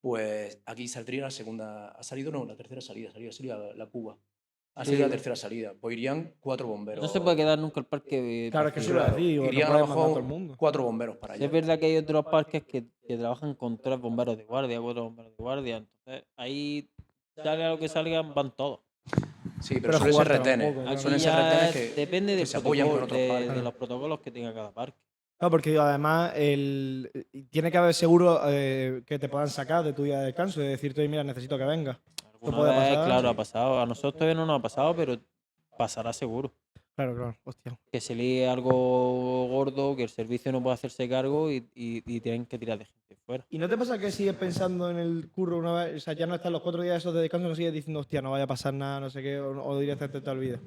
[0.00, 3.86] pues aquí saldría la segunda, ha salido no, la tercera salida, salida, sería la, la
[3.86, 4.18] Cuba.
[4.74, 4.90] Ha Sí.
[4.90, 7.02] salido la tercera salida, pues irían cuatro bomberos.
[7.02, 8.48] No se puede quedar nunca el parque.
[8.52, 11.46] Claro, es que eso decir, digo, no irían a lo mejor cuatro bomberos para allá.
[11.46, 15.04] es verdad que hay otros parques que, que trabajan con tres bomberos de guardia, cuatro
[15.04, 15.76] bomberos de guardia.
[15.78, 16.90] Entonces, ahí
[17.42, 18.80] salga lo que salga, van todos.
[19.60, 20.68] Sí, pero, Pero suelen ser retenes.
[20.68, 21.00] poco, Aquí claro.
[21.00, 23.54] Suelen ser ya retenes que, depende que del se apoyan con otros de, parques.
[23.54, 24.98] de los protocolos que tenga cada parque.
[25.38, 27.10] Claro, porque además el,
[27.50, 30.66] tiene que haber seguro eh, que te puedan sacar de tu día de descanso y
[30.66, 31.98] decirte, "Oye, mira, necesito que vengas.
[32.40, 33.26] Puede vez, pasar, claro, sí.
[33.28, 33.80] ha pasado.
[33.80, 35.18] A nosotros todavía no nos ha pasado, pero
[35.76, 36.52] pasará seguro.
[36.96, 37.78] Claro, claro, hostia.
[37.92, 42.20] Que se líe algo gordo, que el servicio no pueda hacerse cargo y, y- y
[42.20, 43.44] tienen que tirar de gente fuera.
[43.50, 45.96] ¿Y no te pasa que sigues pensando en el curro una vez?
[45.96, 48.22] O sea, ya no están los cuatro días esos de descanso, no sigues diciendo, hostia,
[48.22, 50.60] no vaya a pasar nada, no sé qué, o, o directamente te olvides.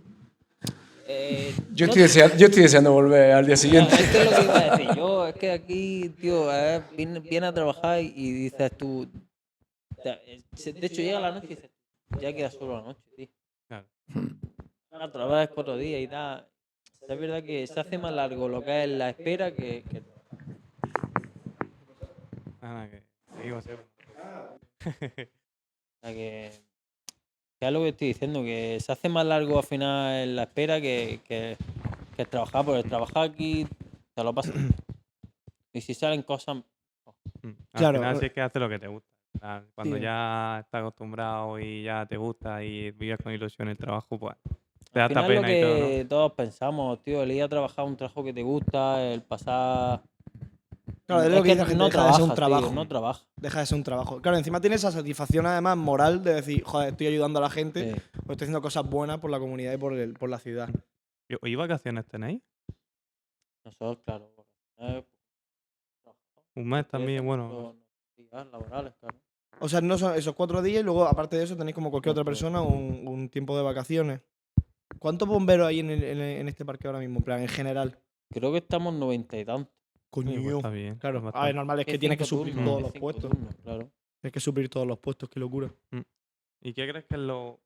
[1.08, 3.96] Eh, Yo, estoy deseando, yo estoy deseando volver al día siguiente.
[3.96, 7.20] es que es lo que iba a decir yo, es que aquí, tío, eh, viene,
[7.22, 9.08] viene a trabajar y dices tú.
[10.06, 11.72] eh, De hecho, llega la noche y dices,
[12.22, 13.28] ya queda solo la noche, tío.
[13.68, 13.88] Claro.
[14.92, 16.48] Otra vez cuatro días y tal.
[17.08, 19.84] Es verdad que se hace más largo lo que es la espera que.
[19.84, 20.04] que-
[22.62, 23.04] Nada, que
[23.36, 23.86] seguimos, seguimos.
[24.86, 26.52] o sea, que,
[27.60, 30.82] que es lo que estoy diciendo, que se hace más largo al final la espera
[30.82, 31.58] que, que,
[32.16, 33.66] que el trabajar, porque el trabajar aquí
[34.14, 34.56] te lo pasas.
[35.74, 36.58] y si salen cosas.
[37.42, 37.48] Mm.
[37.48, 38.20] Al Claro, final eh.
[38.20, 39.08] sí es que hace lo que te gusta.
[39.76, 40.02] Cuando Sí.
[40.02, 44.36] ya estás acostumbrado y ya te gusta y vives con ilusión el trabajo, pues
[44.92, 45.88] te da lo pena y todo, ¿no?
[45.88, 50.02] que todos pensamos, tío, el ir a trabajar un trabajo que te gusta, el pasar.
[51.06, 52.36] Claro, es Es lo que que dice la gente, no deja de ser un tío,
[52.36, 52.72] trabajo.
[52.74, 53.26] no trabaja.
[53.38, 54.22] Deja de ser un trabajo.
[54.22, 57.94] Claro, encima tienes esa satisfacción además moral de decir, joder, estoy ayudando a la gente,
[57.96, 58.02] Sí.
[58.28, 60.70] o estoy haciendo cosas buenas por la comunidad y por, el, por la ciudad.
[61.28, 62.42] ¿Y, y vacaciones tenéis?
[63.66, 64.32] Nosotros, claro.
[64.80, 65.04] eh,
[66.56, 67.76] Un mes también, bueno.
[68.52, 69.18] laborales, claro.
[69.62, 72.12] O sea, no son esos cuatro días y luego, aparte de eso, tenéis como cualquier
[72.12, 74.22] otra persona un, un tiempo de vacaciones.
[75.00, 77.18] ¿Cuántos bomberos hay en, el- en el- en este parque ahora mismo?
[77.20, 77.98] En plan, en general.
[78.32, 79.74] Creo que estamos noventa y tantos.
[79.74, 80.58] sí, pues Coño.
[80.58, 80.96] está bien.
[80.98, 83.32] Claro, es a ver, normal es que tienes que suplir turnos, todos es los puestos.
[83.32, 83.92] turnos, claro.
[84.22, 85.72] Tienes que suplir todos los puestos, qué locura.
[86.62, 87.60] ¿Y qué crees que es lo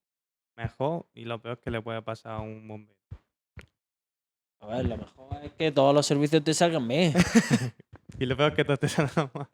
[0.55, 2.95] mejor y lo peor que le puede pasar a un bombero?
[4.59, 7.13] A ver, lo mejor es que todos los servicios te salgan bien.
[8.19, 9.47] Y lo peor es que todo te salga mal.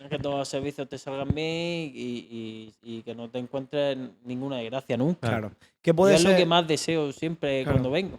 [0.00, 3.98] Es que todos los servicios te salgan bien y, y- y que no te encuentres
[4.24, 5.28] ninguna desgracia nunca.
[5.28, 5.52] Claro.
[5.82, 7.76] ¿Qué Y puede, es ser, lo que más deseo siempre Claro.
[7.76, 8.18] cuando vengo.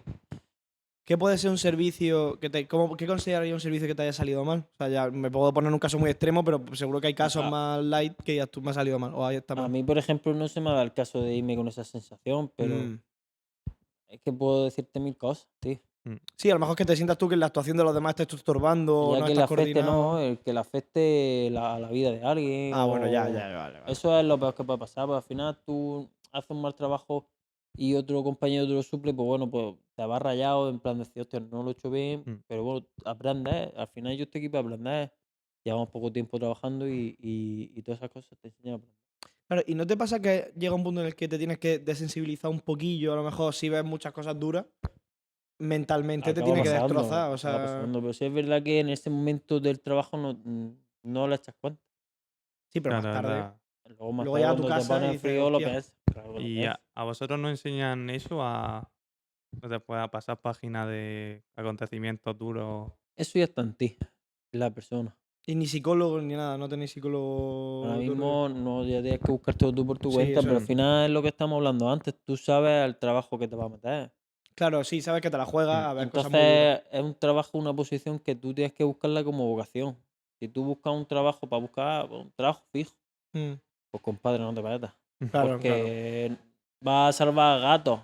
[1.05, 2.67] ¿Qué puede ser un servicio que te.
[2.67, 4.59] ¿cómo, ¿Qué consideraría un servicio que te haya salido mal?
[4.59, 7.41] O sea, ya me puedo poner un caso muy extremo, pero seguro que hay casos
[7.45, 7.49] Ah.
[7.49, 9.11] más light que ya tú me ha salido mal.
[9.15, 9.71] O ahí está A mal.
[9.71, 12.75] mí, por ejemplo, no se me da el caso de irme con esa sensación, pero
[12.75, 12.99] Mm.
[14.09, 15.79] es que puedo decirte mil cosas, tío.
[16.35, 18.15] Sí, a lo mejor es que te sientas tú que la actuación de los demás
[18.15, 21.49] te estás estorbando o ya no que le estás afecte, no, el que le afecte
[21.51, 22.73] la, la vida de alguien.
[22.73, 23.91] Ah, bueno, ya, ya, vale, vale.
[23.91, 27.27] Eso es lo peor que puede pasar, porque al final tú haces un mal trabajo
[27.75, 31.03] y otro compañero te lo suple, pues bueno, pues te va rayado en plan de
[31.05, 32.43] decir, hostia, no lo he hecho bien, Mm.
[32.47, 35.11] pero bueno, aprendes, al final yo estoy aquí para aprender,
[35.63, 38.99] llevamos poco tiempo trabajando y, y, y todas esas cosas te enseñan a aprender.
[39.47, 41.79] Claro, ¿y no te pasa que llega un punto en el que te tienes que
[41.79, 43.13] desensibilizar un poquillo?
[43.13, 44.65] A lo mejor si ves muchas cosas duras,
[45.59, 47.31] mentalmente te tiene que pasando, destrozar.
[47.31, 50.39] O sea, pasando, pero sí es verdad que en ese momento del trabajo no,
[51.03, 51.81] no le echas cuenta.
[52.69, 53.59] sí, pero Claro, más tarde.
[53.97, 55.93] Luego más Luego tarde a tu cuando te casa y frío lo ves.
[56.11, 58.89] claro que lo Y a, a vosotros no enseñan eso a.
[59.61, 62.91] No te pueda pasar página de acontecimientos duros.
[63.17, 63.97] Eso ya está en ti,
[64.51, 65.17] la persona.
[65.47, 67.85] Y ni psicólogo ni nada, no tenéis psicólogo.
[67.85, 70.61] Ahora mismo no, ya tienes que buscar todo tú por tu Sí, cuenta, pero es.
[70.61, 72.15] al final es lo que estamos hablando antes.
[72.23, 74.13] Tú sabes el trabajo que te va a meter.
[74.59, 75.89] Claro, sí, sabes que te la juegas Mm.
[75.89, 76.41] a ver cosas muy.
[76.41, 79.95] Entonces es un trabajo, una posición que tú tienes que buscarla como vocación.
[80.41, 82.91] Si tú buscas un trabajo para buscar pues, un trabajo fijo,
[83.33, 83.53] Mm,
[83.91, 84.91] pues compadre, no te metas.
[85.31, 85.83] Claro, claro.
[85.85, 86.37] porque
[86.81, 88.01] vas a salvar gatos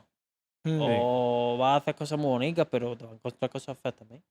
[0.63, 0.79] Mm.
[0.81, 4.23] o vas a hacer cosas muy bonitas, pero te vas a encontrar cosas feas también.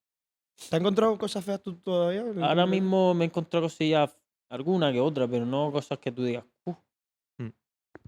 [0.70, 2.24] ¿Te has encontrado cosas feas tú todavía?
[2.40, 4.16] Ahora mismo me he encontrado cosillas,
[4.48, 6.76] alguna que otra, pero no cosas que tú digas, "Uf,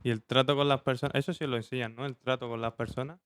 [0.03, 1.17] Y el trato con las personas.
[1.17, 2.07] Eso sí lo enseñan, ¿no?
[2.07, 3.19] El trato con las personas.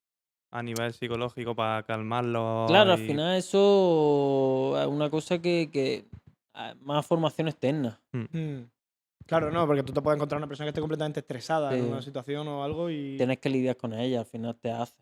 [0.53, 2.69] A nivel psicológico para calmarlos.
[2.69, 6.05] Claro, al final eso es una cosa que, que
[6.55, 8.01] ah, más formación externa.
[8.13, 8.63] Mm.
[9.27, 12.03] Claro, no, porque tú te puedes encontrar una persona que esté completamente estresada en una
[12.03, 13.17] situación o algo y.
[13.17, 14.97] Tienes que lidiar con ella, al final te hace.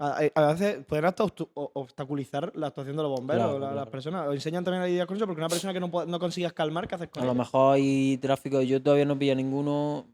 [0.00, 3.74] A, a veces pueden hasta o- obstaculizar la actuación de los bomberos, Claro, la- las
[3.74, 3.90] claro.
[3.90, 4.28] personas.
[4.28, 6.86] O enseñan también a lidiar con eso, porque una persona que no, no consigas calmar,
[6.86, 10.06] ¿qué haces con A lo mejor hay tráfico, yo todavía no pilla ninguno,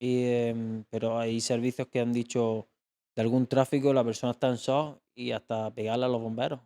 [0.00, 2.66] y, em, pero hay servicios que han dicho
[3.16, 6.60] de algún tráfico, la persona está en shock y hasta pegarle a los bomberos.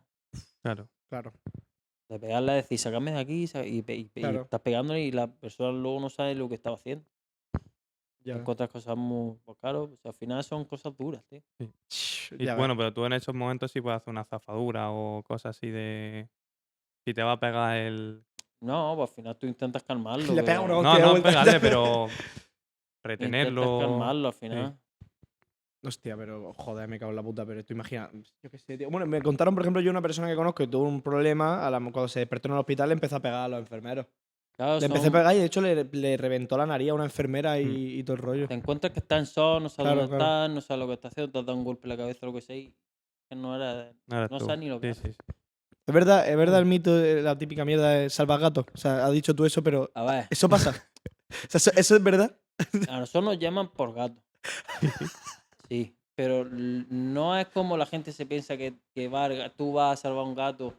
[0.63, 0.87] Claro.
[1.09, 1.31] Claro.
[2.09, 5.99] De pegarle, decir, sácame de aquí, y, y y estás pegándole y la persona luego
[5.99, 7.05] no sabe lo que estaba haciendo.
[8.23, 8.35] Ya.
[8.35, 11.41] Encuentras cosas muy, pues claro, pues al final son cosas duras, tío.
[12.37, 12.57] Y Ya ves.
[12.57, 16.27] bueno, pero tú en esos momentos sí puedes hacer una zafadura o cosas así de.
[17.07, 18.23] Si te va a pegar el.
[18.61, 20.25] No, pues al final tú intentas calmarlo.
[20.33, 22.07] Le pega pero- una No, no pegarle, pero.
[22.09, 22.49] Intentas
[23.03, 23.79] Retenerlo.
[23.79, 24.77] calmarlo al final.
[25.81, 28.09] Hostia, pero joder, me cago en la puta, pero tú imaginas,
[28.43, 28.89] yo qué sé, tío.
[28.89, 31.71] Bueno, me contaron, por ejemplo, yo una persona que conozco que tuvo un problema, a
[31.71, 34.05] la- cuando se despertó en el hospital le empezó a pegar a los enfermeros.
[34.57, 36.93] Claro, Le empecé a son- pegar y de hecho le, le reventó la nariz a
[36.93, 38.47] una enfermera y, y todo el rollo.
[38.49, 40.23] Te encuentras que está en shock, no sabes Claro, dónde claro.
[40.43, 42.19] está, no sabes lo que está haciendo, te has dado un golpe en la cabeza
[42.23, 42.75] o lo que sea y
[43.29, 43.93] que no era.
[44.07, 44.45] No eres No tú.
[44.45, 45.13] sabes ni lo que Sí, hace.
[45.13, 45.33] sí, sí.
[45.87, 48.65] Es verdad, es verdad el mito, de la típica mierda de salvagatos.
[48.73, 50.71] O sea, has dicho tú eso, pero A ver, eso pasa.
[51.31, 52.35] O sea, eso, eso es verdad.
[52.89, 54.21] a nosotros nos llaman por gato.
[55.69, 60.01] Sí, pero no es como la gente se piensa que, que va tú vas a
[60.01, 60.73] salvar un gato,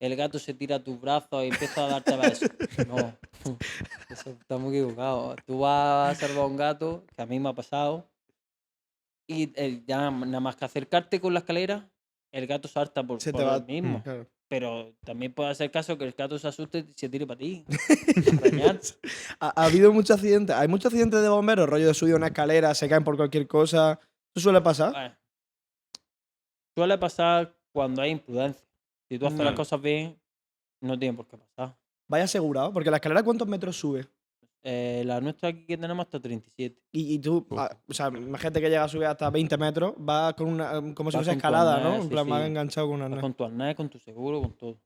[0.00, 2.50] el gato se tira a tus brazos y empieza a darte besos.
[2.88, 3.12] No,
[4.10, 5.34] eso está muy equivocado.
[5.46, 8.06] Tú vas a salvar un gato, que a mí me ha pasado,
[9.28, 11.88] y el- ya nada más que acercarte con la escalera,
[12.32, 13.56] el gato salta por, Se por te va.
[13.56, 14.02] el mismo.
[14.02, 14.26] Claro.
[14.48, 17.64] Pero también puede hacer caso que el gato se asuste y se tire para ti.
[18.62, 18.78] a.
[19.40, 20.54] Ha, ha habido muchos accidentes.
[20.54, 23.98] Hay muchos accidentes de bomberos, rollo de subir una escalera, se caen por cualquier cosa.
[24.36, 24.92] ¿Eso suele pasar?
[24.92, 25.14] Bueno,
[26.76, 28.66] Suele pasar cuando hay imprudencia.
[29.08, 29.56] Si tú haces las Claro.
[29.56, 30.20] cosas bien,
[30.82, 31.74] no tiene por qué pasar.
[32.06, 34.06] Vaya asegurado, porque la escalera, ¿cuántos metros sube?
[34.62, 36.82] Eh, la nuestra aquí que tenemos hasta 37.
[36.92, 40.34] Y, y tú, ah, o sea, imagínate que llega a subir hasta 20 metros, va
[40.34, 41.96] con una, como si fuese escalada, arnés, ¿no?
[41.96, 42.46] En sí, plan, sí.
[42.46, 43.20] enganchado con un Vas arnés.
[43.22, 44.78] Con tu arnés, con tu seguro, con todo.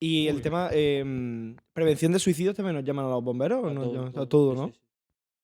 [0.00, 3.72] Y el tema, em, prevención de suicidios también nos llaman a los bomberos, ¿o A
[3.74, 3.82] no?
[3.82, 4.08] todo, Llaman?
[4.08, 4.72] A todo, todo, ¿no?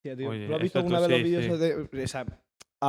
[0.03, 0.31] sí, tío.
[0.31, 2.05] Oye, ¿Tú has visto alguna vez los vídeos de.
[2.05, 2.25] O sea,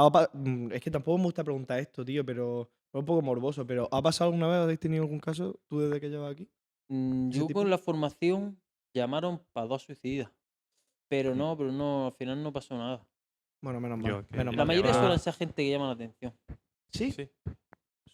[0.03, 3.65] ha mm, es que tampoco me gusta preguntar esto, tío, pero es un poco morboso.
[3.65, 4.57] Pero ¿ha pasado alguna vez?
[4.57, 6.47] ¿Habéis tenido algún caso tú desde que llevas aquí?
[6.89, 7.59] Mm, Yo tipo.
[7.59, 8.59] con la formación
[8.93, 10.29] llamaron para dos suicidas.
[11.07, 13.05] Pero no, pero no, al final no pasó nada.
[13.61, 14.11] Bueno, menos mal.
[14.11, 14.67] Yo que menos La mal.
[14.67, 16.33] mayoría suelen ser gente que llama la atención.
[16.91, 17.29] Sí, Sí.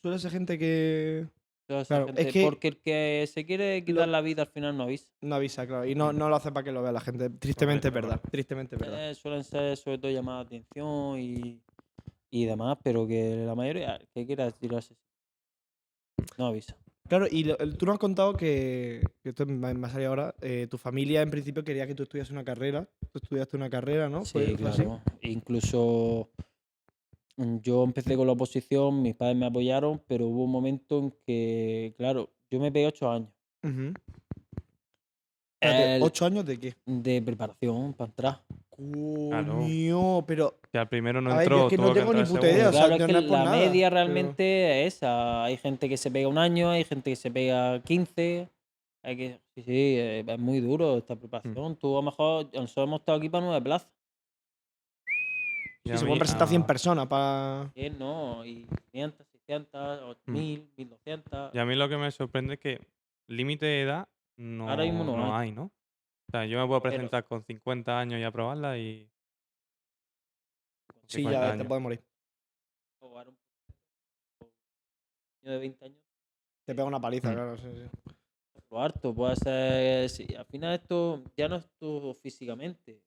[0.01, 1.27] suele ser gente que
[1.67, 4.49] Suele ser Claro, es gente- que Porque el que se quiere quitar la vida al
[4.49, 5.07] final no avisa.
[5.21, 5.85] no avisa, claro.
[5.85, 7.29] Y no, no lo hace para que lo vea la gente.
[7.29, 8.19] Tristemente es verdad.
[8.29, 9.09] Tristemente es verdad.
[9.09, 11.61] Eh, suelen ser sobre todo llamadas de atención y,
[12.31, 14.95] y demás, pero que la mayoría que quiera tirarse
[16.37, 16.75] no avisa.
[17.07, 20.67] Claro, y lo- tú nos has contado que, que esto me ha salido ahora, eh,
[20.69, 22.87] tu familia en principio quería que tú estudiases una carrera.
[23.11, 24.23] Tú estudiaste una carrera, ¿no?
[24.23, 25.01] Sí, claro.
[25.21, 26.29] Incluso
[27.35, 31.11] mm, yo empecé con la oposición, mis padres me apoyaron, pero hubo un momento en
[31.25, 33.29] que, claro, yo me pegué ocho años
[35.59, 36.75] El- ¿Ocho años de qué?
[36.85, 38.43] de preparación para entrar.
[38.89, 41.99] Coño, pero Que al primero no A ver, yo entró, es que no tuvo que
[41.99, 43.89] tengo ni puta idea, o sea, Claro, es no- que no es la nada, media
[43.89, 45.43] pero- realmente es esa.
[45.43, 48.49] Hay gente que se pega un año, hay gente que se pega 15.
[49.03, 50.97] Hay que, sí, sí, eh, es muy duro Mm.
[50.99, 51.75] esta preparación.
[51.75, 53.89] Tú a lo mejor, nosotros hemos estado aquí para nueve plazas.
[55.83, 57.71] Y se pueden presentar 100 ah, personas para...
[57.73, 60.31] 100 no, y 500, 600, o Mm.
[60.31, 61.53] 1000, 1200.
[61.55, 62.79] Y a mí lo que me sorprende es que
[63.27, 65.47] límite de edad no, Ahora mismo no hay.
[65.49, 65.71] hay, ¿no?
[66.31, 69.05] O sea, yo me puedo Pero- presentar con 50 años y aprobarla y...
[71.07, 72.01] Sí, 50 ya te puedes morir.
[72.99, 73.37] jugar un
[75.41, 75.99] niño de 20 años
[76.65, 77.33] Te pega una paliza, Mm.
[77.33, 77.57] claro.
[77.57, 78.13] Sí, sí.
[78.69, 83.01] lo harto puede ser sí, al final esto ya no es todo físicamente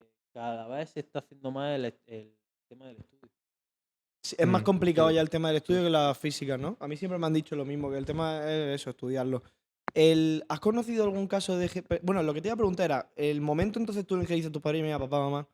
[0.00, 2.36] eh, cada vez se está haciendo más el, el
[2.68, 3.30] tema del estudio
[4.22, 6.76] Sí, es más Mm, complicado ya el tema del estudio que la física, ¿no?
[6.80, 9.42] A mí siempre me han dicho lo mismo, que el tema es eso, estudiarlo.
[9.96, 11.68] El, ¿Has conocido algún caso de...
[12.02, 14.50] Bueno, lo que te iba a preguntar era, el momento entonces tú en que dices
[14.50, 15.48] a tu padre, mira, papá, mamá,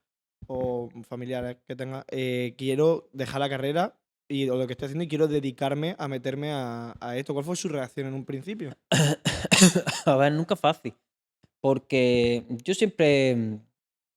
[0.46, 5.04] o familiares que tengas, eh, quiero dejar la carrera y o lo que estoy haciendo
[5.04, 7.32] y quiero dedicarme a meterme a, a esto.
[7.34, 8.76] ¿Cuál fue su reacción en un principio?
[10.06, 10.94] a ver nunca fácil
[11.62, 13.60] porque yo siempre mm,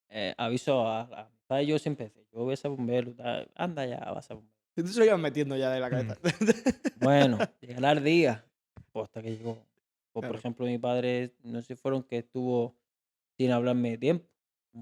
[0.10, 3.14] eh, aviso a, a padres, yo siempre decía yo voy a ser bombero
[3.56, 6.18] anda ya vas a ser bombero se lo ibas metiendo ya de la cabeza.
[7.00, 8.44] Bueno, llegará el día.
[8.92, 9.64] Pues hasta que llegó.
[10.18, 10.32] O Claro.
[10.32, 12.78] por ejemplo, mi padre, no sé si fueron que estuvo
[13.38, 14.26] sin hablarme tiempo.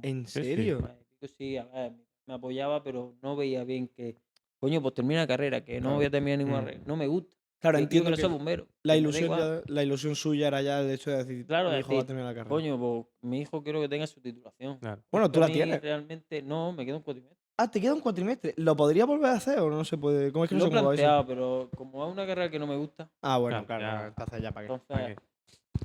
[0.04, 0.44] ¿En sí.
[0.44, 0.88] serio?
[1.20, 1.94] Pues, sí, a ver,
[2.28, 4.16] me apoyaba, pero no veía bien que,
[4.60, 6.66] coño, pues termina la carrera, que no voy a terminar ninguna Mm.
[6.66, 6.84] carrera.
[6.86, 7.36] No me gusta.
[7.60, 8.68] Claro, Yo entiendo que no soy bombero.
[8.84, 11.88] la ilusión, ya- la ilusión suya era ya el hecho de decir, Claro, mi hijo
[11.90, 12.50] va a decir, terminar la carrera.
[12.50, 14.78] Coño, pues mi hijo quiero que tenga su titulación.
[14.80, 15.02] Claro.
[15.12, 15.82] Bueno, tú la tienes.
[15.82, 17.43] Realmente no, me quedo un cuatrimestre.
[17.58, 18.54] Ah, te queda un cuatrimestre.
[18.58, 20.32] ¿Lo podría volver a hacer o no se puede?
[20.32, 21.02] ¿Cómo es que no Lo he sé cómo va eso?
[21.04, 24.08] planteado, pero como es una carrera que no me gusta, Ah, bueno, Claro, claro, ya.
[24.08, 24.74] entonces ya para qué.
[24.74, 25.22] entonces ¿Para qué?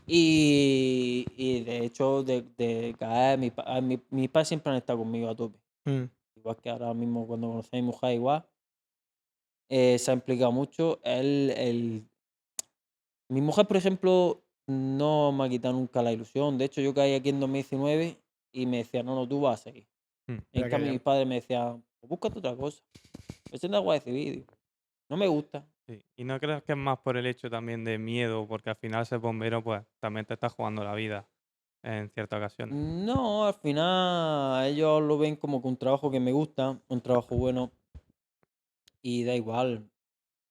[0.07, 4.79] Y, y de hecho, de, de caer, mi, pa- a mi- mis padres siempre han
[4.79, 5.59] estado conmigo a tope.
[5.85, 6.05] Mm,
[6.37, 8.45] Igual que ahora mismo cuando conocí a mi mujer, igual.
[9.69, 10.99] eh, se ha implicado mucho.
[11.03, 12.09] Él, el...
[13.29, 16.57] Mi mujer, por ejemplo, no me ha quitado nunca la ilusión.
[16.57, 18.17] De hecho, yo caí aquí en 2019
[18.53, 19.87] y me decía, no, no, tú vas a seguir.
[20.29, 20.39] Mm.
[20.53, 22.83] En cambio, mis padres me decían, búscate otra cosa.
[23.51, 24.47] Presenta agua de civil.
[25.09, 25.67] No me gusta.
[25.87, 26.05] Sí.
[26.17, 28.47] ¿Y no crees que es más por el hecho también de miedo?
[28.47, 31.27] Porque al final ser bombero, pues también te estás jugando la vida
[31.83, 32.75] en ciertas ocasiones.
[32.77, 37.35] No, al final ellos lo ven como que un trabajo que me gusta, un trabajo
[37.37, 37.73] bueno.
[39.01, 39.89] Y da igual.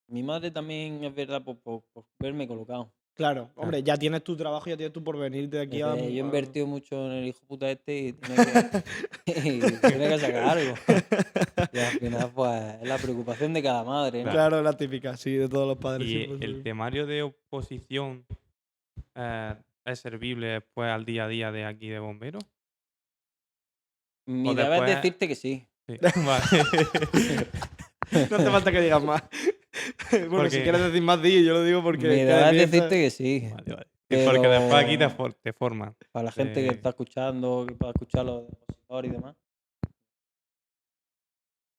[0.07, 2.91] Mi madre también es verdad por, por- por verme colocado.
[3.17, 5.95] Claro, hombre, ya tienes tu trabajo, ya tienes tu porvenir de aquí a.
[5.95, 10.19] Yo he invertido mucho en el hijo puta este y tiene que, y tiene que
[10.19, 10.75] sacar algo.
[11.73, 14.23] Y al final, pues, es la preocupación de cada madre.
[14.23, 14.29] ¿no?
[14.31, 16.07] Claro, la típica, sí, de todos los padres.
[16.07, 16.61] Y siempre, el sí.
[16.61, 18.23] temario de oposición
[19.15, 22.37] eh, es servible después al día a día de aquí de bombero.
[24.27, 25.65] Mi O deber es después- decirte que sí.
[25.87, 25.97] Sí.
[26.25, 27.47] Vale.
[28.29, 29.21] No hace falta que digas más.
[30.11, 32.07] bueno, si Porque- quieres decir más, di, yo lo digo porque.
[32.07, 33.49] Mi cada deber es pieza- decirte que sí.
[33.53, 33.87] Vale, vale.
[34.09, 35.95] Y Porque después aquí te, Pero- for- te forman.
[36.11, 39.35] Para la gente que está escuchando, que pueda escuchar los opositores y demás.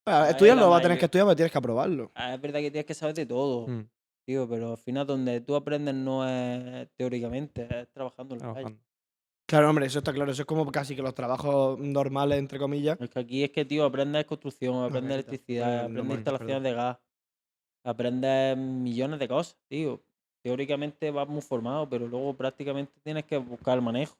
[0.06, 2.10] Ah, estudiarlo vas a tener que estudiar, pero tienes que aprobarlo.
[2.14, 3.88] Ah, Es verdad que tienes que saber de todo, Mm,
[4.26, 8.78] tío, pero al final donde tú aprendes no es teóricamente, es trabajando en la calle.
[9.46, 10.30] Claro, hombre, eso está claro.
[10.32, 12.98] Eso es como casi que los trabajos normales, entre comillas.
[13.00, 16.98] Es que aquí es que, tío, aprendes construcción, aprendes electricidad, aprendes instalaciones de gas,
[17.88, 20.00] aprendes millones de cosas, tío.
[20.42, 24.16] Teóricamente vas muy formado, pero luego prácticamente tienes que buscar el manejo.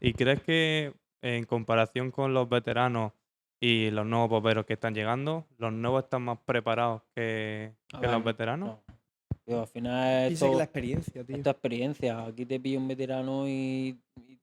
[0.00, 3.12] ¿Y crees que en comparación con los veteranos
[3.60, 8.06] y los nuevos bomberos que están llegando, los nuevos están más preparados que, A que
[8.06, 8.68] los veteranos?
[8.68, 8.96] No.
[9.44, 11.36] Tío, al final Piensa que esto, la experiencia, tío.
[11.36, 14.38] esta experiencia, aquí te pilla un veterano y, y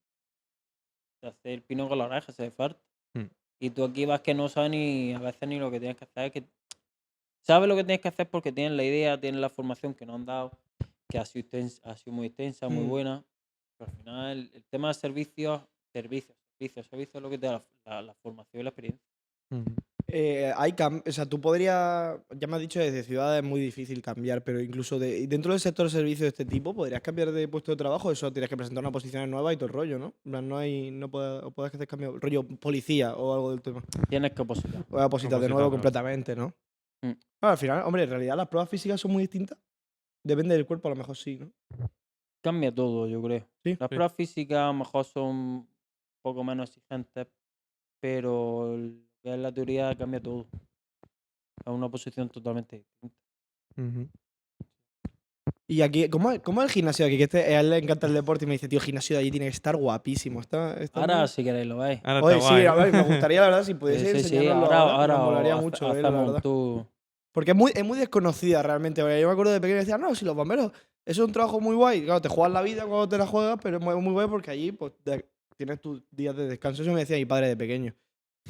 [1.20, 2.80] te hace el pino con la oreja, se falta.
[3.14, 3.26] Mm.
[3.60, 6.06] Y tú aquí vas que no sabes ni a veces ni lo que tienes que
[6.06, 6.32] hacer.
[6.32, 6.44] Que
[7.44, 10.16] sabes lo que tienes que hacer porque tienes la idea, tienes la formación que nos
[10.16, 10.52] han dado,
[11.10, 11.48] que ha sido,
[11.84, 12.90] ha sido muy extensa, muy Mm.
[12.90, 13.24] buena.
[13.78, 17.46] Pero al final el, el tema de servicios, servicios, servicios, servicios es lo que te
[17.48, 17.54] da
[17.86, 19.06] la, la- la formación y la experiencia.
[19.52, 19.66] Ujú.
[20.16, 23.60] Eh, hay cam- o sea, tú podrías, ya me has dicho, desde ciudad es muy
[23.60, 27.32] difícil cambiar, pero incluso de, dentro del sector de servicios de este tipo, ¿podrías cambiar
[27.32, 28.12] de puesto de trabajo?
[28.12, 30.14] Eso tienes que presentar una posición nueva y todo el rollo, ¿no?
[30.24, 33.82] No hay, no puedes, o puedes hacer cambio, rollo policía o algo del tema.
[34.10, 34.86] Tienes que opositar.
[34.92, 35.72] O opositar de nuevo claro.
[35.72, 36.54] completamente, ¿no?
[37.04, 37.12] Mm.
[37.42, 39.58] Bueno, al final, hombre, en realidad las pruebas físicas son muy distintas.
[40.26, 41.52] Depende del cuerpo, a lo mejor sí, ¿no?
[42.42, 43.48] Cambia todo, yo creo.
[43.64, 43.72] Sí.
[43.80, 43.96] Las Sí.
[43.96, 45.68] pruebas físicas a lo mejor son un
[46.22, 47.28] poco menos exigentes,
[48.02, 48.90] pero lo
[49.22, 50.48] que es la teoría cambia todo.
[51.66, 53.18] Es una posición totalmente distinta.
[55.68, 57.18] Y aquí, ¿cómo, es- cómo es el gimnasio de aquí?
[57.18, 59.22] Que este, a él le encanta el deporte y me dice, tío, el gimnasio de
[59.22, 60.40] allí tiene que estar guapísimo.
[60.42, 62.00] Está, está Ahora, muy- si queréis, lo veis.
[62.04, 62.66] Ahora Oye, está sí, guay.
[62.66, 65.18] a ver, me gustaría, la verdad, si Sí, pudiese sí, sí, enseñárnoslo ahora, ahora, ahora
[65.18, 66.42] me molaría hace- mucho verlo, la hacemos verdad.
[66.44, 66.88] tú-
[67.34, 69.02] Porque es muy, es muy desconocida realmente.
[69.02, 70.72] porque yo me acuerdo de pequeño y decía, no, si los bomberos,
[71.06, 72.06] eso es un trabajo muy guay.
[72.06, 74.52] Claro, te juegas la vida cuando te la juegas, pero es muy, muy guay porque
[74.52, 75.26] allí pues, de-
[75.58, 76.82] tienes tus días de descanso.
[76.84, 77.94] Eso me decía mi padre de pequeño.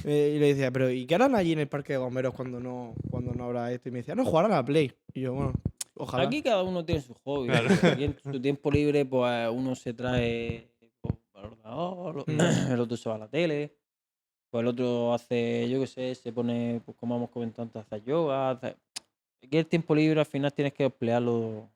[0.03, 2.59] Eh, y le decía, pero ¿y qué harán allí en el parque de bomberos cuando
[2.59, 3.89] no, cuando no habrá esto?
[3.89, 4.91] Y me decía, no, jugarán a la Play.
[5.13, 5.53] Y yo, bueno,
[5.95, 6.23] ojalá.
[6.25, 7.47] Aquí cada uno tiene su hobby.
[7.49, 7.69] Claro.
[7.84, 10.67] Aquí en su tiempo libre, pues uno se trae
[11.01, 12.39] pues, al ordenador, Mm.
[12.73, 13.75] el otro se va a la tele,
[14.54, 18.04] pues el otro hace, yo qué sé, se pone, pues como hemos comentado antes, hace
[18.06, 18.51] yoga.
[18.51, 18.76] Hace...
[19.43, 21.68] Aquí el tiempo libre al final tienes que emplearlo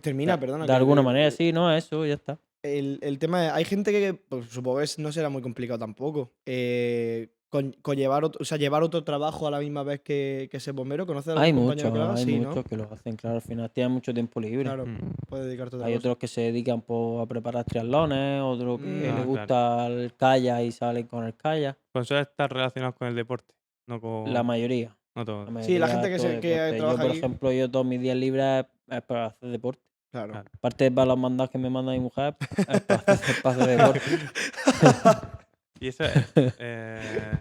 [0.00, 0.64] Termina, de, perdona.
[0.64, 1.70] de que- alguna que- manera, sí, ¿no?
[1.74, 2.38] Eso, ya está.
[2.62, 6.30] El, el tema es, hay gente que, pues, supongo que no será muy complicado tampoco.
[6.46, 10.48] Eh, con, con llevar, otro, o sea, llevar otro trabajo a la misma vez que,
[10.50, 11.04] que ser bombero.
[11.06, 12.48] ¿Conoces a Hay muchos, que hay Sí, ¿no?
[12.48, 14.64] muchos que lo hacen, claro, al final tienen mucho tiempo libre.
[14.64, 14.98] Claro, Mm.
[15.28, 15.98] puedes dedicarte a Hay cosa.
[15.98, 18.88] otros que se dedican pues, a preparar triatlones, otros que Mm.
[18.88, 19.26] Ah, les claro.
[19.26, 21.76] gusta el kayak y salen con el kayak.
[21.92, 23.54] Con eso estar relacionados con el deporte.
[23.88, 24.32] No con.
[24.32, 24.96] La mayoría.
[25.16, 25.50] No todo.
[25.50, 26.76] La Sí, la mayoría gente que se- que deporte.
[26.78, 27.18] trabaja Yo, por ahí.
[27.18, 29.82] ejemplo, yo todos mis días libres es, es para hacer deporte.
[30.12, 30.32] Claro.
[30.32, 30.48] Claro.
[30.54, 32.36] Aparte de para los mandados que me manda mi mujer,
[32.68, 34.00] es para hacer, para hacer deporte.
[35.80, 36.12] Y eso es.
[36.58, 37.36] eh,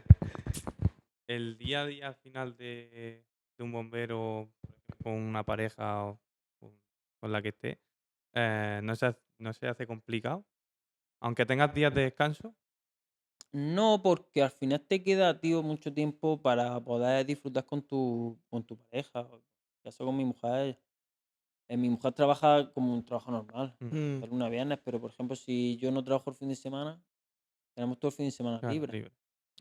[1.28, 3.24] el día a día al final de,
[3.58, 4.50] de un bombero
[5.04, 6.20] con una pareja o
[6.60, 6.72] con,
[7.20, 7.80] con la que esté,
[8.34, 10.46] eh, no, se, hace- no se hace complicado.
[11.22, 12.56] Aunque tengas días de descanso.
[13.52, 18.64] No, porque al final te queda, tío, mucho tiempo para poder disfrutar con tu, con
[18.64, 19.28] tu pareja.
[19.84, 20.80] Eso con mi mujer.
[21.68, 25.00] eh, mi mujer trabaja como un trabajo normal, Mm, Mm, de lunes a viernes, pero
[25.02, 27.02] por ejemplo, si yo no trabajo el fin de semana,
[27.80, 28.92] tenemos todo el fin de semana claro, libre.
[28.92, 29.12] libre.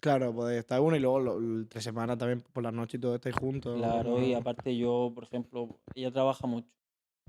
[0.01, 3.15] Claro, podéis estar uno y luego lo- tres semanas también por la noche y todo
[3.15, 3.79] estáis juntos.
[3.79, 6.69] Claro, y aparte yo, por ejemplo, ella trabaja mucho.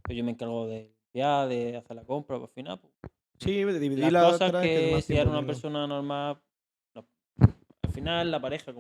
[0.04, 2.94] Pues yo me encargo de limpiar, de hacer la compra, pues al final, pues,
[3.38, 6.42] Sí, dividir las la cosas otra que más si era una persona normal,
[6.96, 7.06] no.
[7.84, 8.74] al final la pareja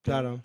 [0.00, 0.40] Claro.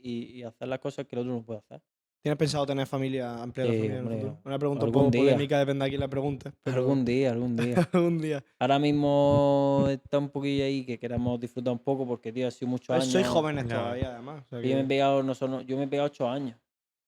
[0.00, 1.82] y, y hacer las cosas que el otro no puede hacer.
[2.22, 4.40] ¿Tienes pensado tener familia, ampliar la Sí, familia en el hombre, futuro?
[4.44, 5.20] Una pregunta un algún poco día.
[5.32, 6.52] polémica, depende de quién la pregunte.
[6.64, 7.74] Pero Algún día, algún día.
[7.92, 8.44] algún día.
[8.58, 12.68] Ahora mismo está un poquillo ahí que queremos disfrutar un poco porque, tío, ha sido
[12.68, 13.12] muchos Pues años.
[13.12, 13.76] sois jóvenes Ya.
[13.76, 14.42] todavía, además.
[14.44, 16.58] o sea Yo me he pegado, no solo- yo me he pegado ocho años.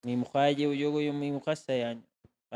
[0.04, 2.04] Mi mujer llevo yo con mi mujer seis años.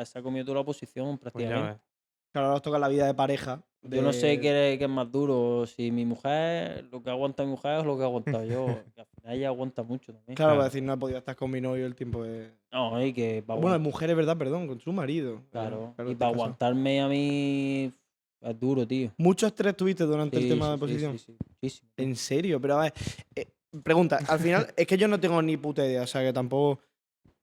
[0.04, 1.72] Se ha comido toda la oposición Pues ya prácticamente.
[1.72, 1.91] ves.
[2.32, 3.62] Claro, ahora os toca la vida de pareja.
[3.82, 7.50] Yo no sé qué, qué es más duro, si mi mujer, lo que aguanta mi
[7.50, 8.64] mujer o lo que he aguantado yo.
[8.94, 10.36] que al final ella aguanta mucho también.
[10.36, 10.56] Claro, Claro.
[10.58, 12.52] para decir, no he podido estar con mi novio el tiempo de.
[12.72, 15.42] No, y que para Bueno, mujer es verdad, perdón, con su marido.
[15.50, 16.42] claro, en y este para caso.
[16.44, 17.92] aguantarme a mí
[18.40, 19.10] es duro, tío.
[19.18, 21.18] Mucho estrés tuviste durante el Sí, tema sí, de sí, posición.
[21.18, 21.90] sí, sí, muchísimo.
[21.96, 22.92] En serio, pero a ver.
[23.34, 23.46] eh,
[23.82, 26.80] pregunta, al final, es que yo no tengo ni puta idea, o sea que tampoco.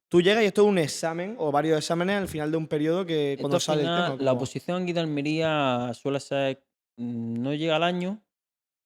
[0.10, 3.06] Tú llegas y esto es un examen o varios exámenes al final de un periodo
[3.06, 4.24] que Esto cuando al sale final, el tema.
[4.24, 6.64] La oposición aquí de Almería suele ser,
[6.98, 8.20] mm, no llega al año,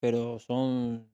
[0.01, 1.09] pero son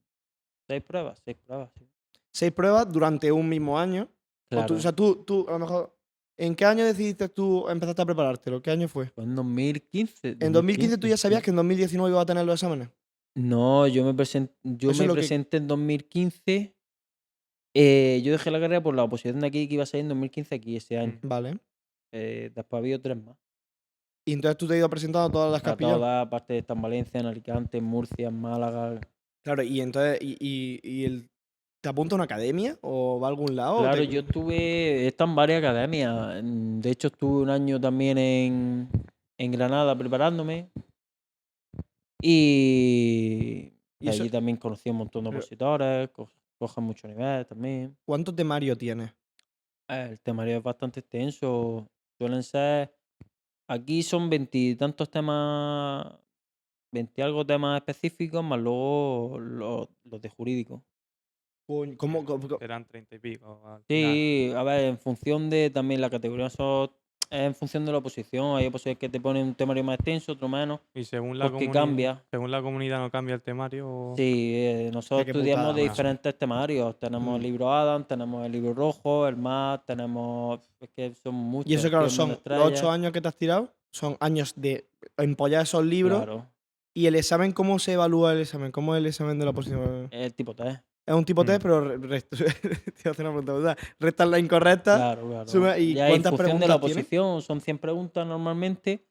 [0.67, 1.69] seis pruebas, seis pruebas.
[1.77, 1.85] sí.
[2.31, 4.03] Seis pruebas durante un mismo año.
[4.51, 4.75] O, Claro.
[4.75, 5.95] o sea, tú, tú, a lo mejor.
[6.37, 8.61] ¿En qué año decidiste tú empezaste a preparártelo?
[8.61, 9.07] ¿Qué año fue?
[9.09, 10.37] Fue en 2015.
[10.39, 12.89] ¿En 2015 tú ya sabías que en 2019 ibas a tener los exámenes?
[13.35, 16.75] No, yo me, present- yo Eso es me lo que- presenté en 2015.
[17.81, 20.09] Eh, yo dejé la carrera por la oposición de aquí que iba a salir en
[20.09, 21.17] 2015 aquí ese año.
[21.23, 21.57] Vale.
[22.13, 23.37] Eh, después ha habido tres más.
[24.27, 25.97] Y entonces tú te has ido presentando a todas las pillado.
[25.99, 28.99] todas, aparte de en Valencia, en Alicante, en Murcia, en Málaga.
[29.43, 31.29] Claro, y entonces, y, y- y el,
[31.81, 33.79] ¿te apunta a una academia o va a algún lado?
[33.79, 36.43] Claro, te- yo estuve, he estado en varias academias.
[36.43, 38.89] mm, De hecho, estuve un año también en,
[39.39, 40.69] en Granada preparándome.
[42.21, 47.07] Y, ¿Y y eso- allí también conocí un montón de pero- opositores, co- cogen mucho
[47.07, 47.97] nivel también.
[48.05, 49.09] ¿Cuánto temario tienes?
[49.87, 51.89] Eh, El temario es bastante extenso.
[52.17, 52.93] Suelen ser.
[53.67, 56.05] Aquí son veintitantos temas.
[56.91, 60.83] Veinti algo temas específicos, más luego los, los de jurídico.
[61.67, 63.79] ¿Cómo, cómo- cómo- Serán treinta y pico.
[63.87, 66.89] Sí, a ver, en función de también la categoría, son-
[67.31, 68.57] en función de la oposición.
[68.57, 70.79] Hay oposiciones que te ponen un temario más extenso, otro menos.
[70.93, 72.23] Y según la, Porque cambia.
[72.31, 73.87] según la comunidad no cambia el temario.
[73.89, 76.97] o- Sí, eh, nosotros estudiamos putada, de diferentes temarios.
[76.99, 77.43] Tenemos el Mm.
[77.43, 80.59] libro Adam, tenemos el libro rojo, el MAT, tenemos.
[80.79, 81.71] Es que son muchos.
[81.71, 85.63] Y eso, claro, son los ocho años que te has tirado, son años de empollar
[85.63, 86.17] esos libros.
[86.23, 86.45] Claro,
[86.91, 88.71] ¿Y el examen, cómo se evalúa el examen?
[88.71, 90.07] ¿Cómo es el examen de la oposición?
[90.11, 90.81] es tipo test.
[91.09, 91.47] Es un tipo Mm.
[91.47, 91.99] test, pero
[93.03, 93.77] te hacer una pregunta, ¿verdad?
[93.99, 94.95] restas la incorrecta.
[94.95, 95.47] Claro, claro.
[95.47, 96.95] suma- ¿y ya en función de la tiene?
[97.01, 99.07] posición, son 100 preguntas normalmente,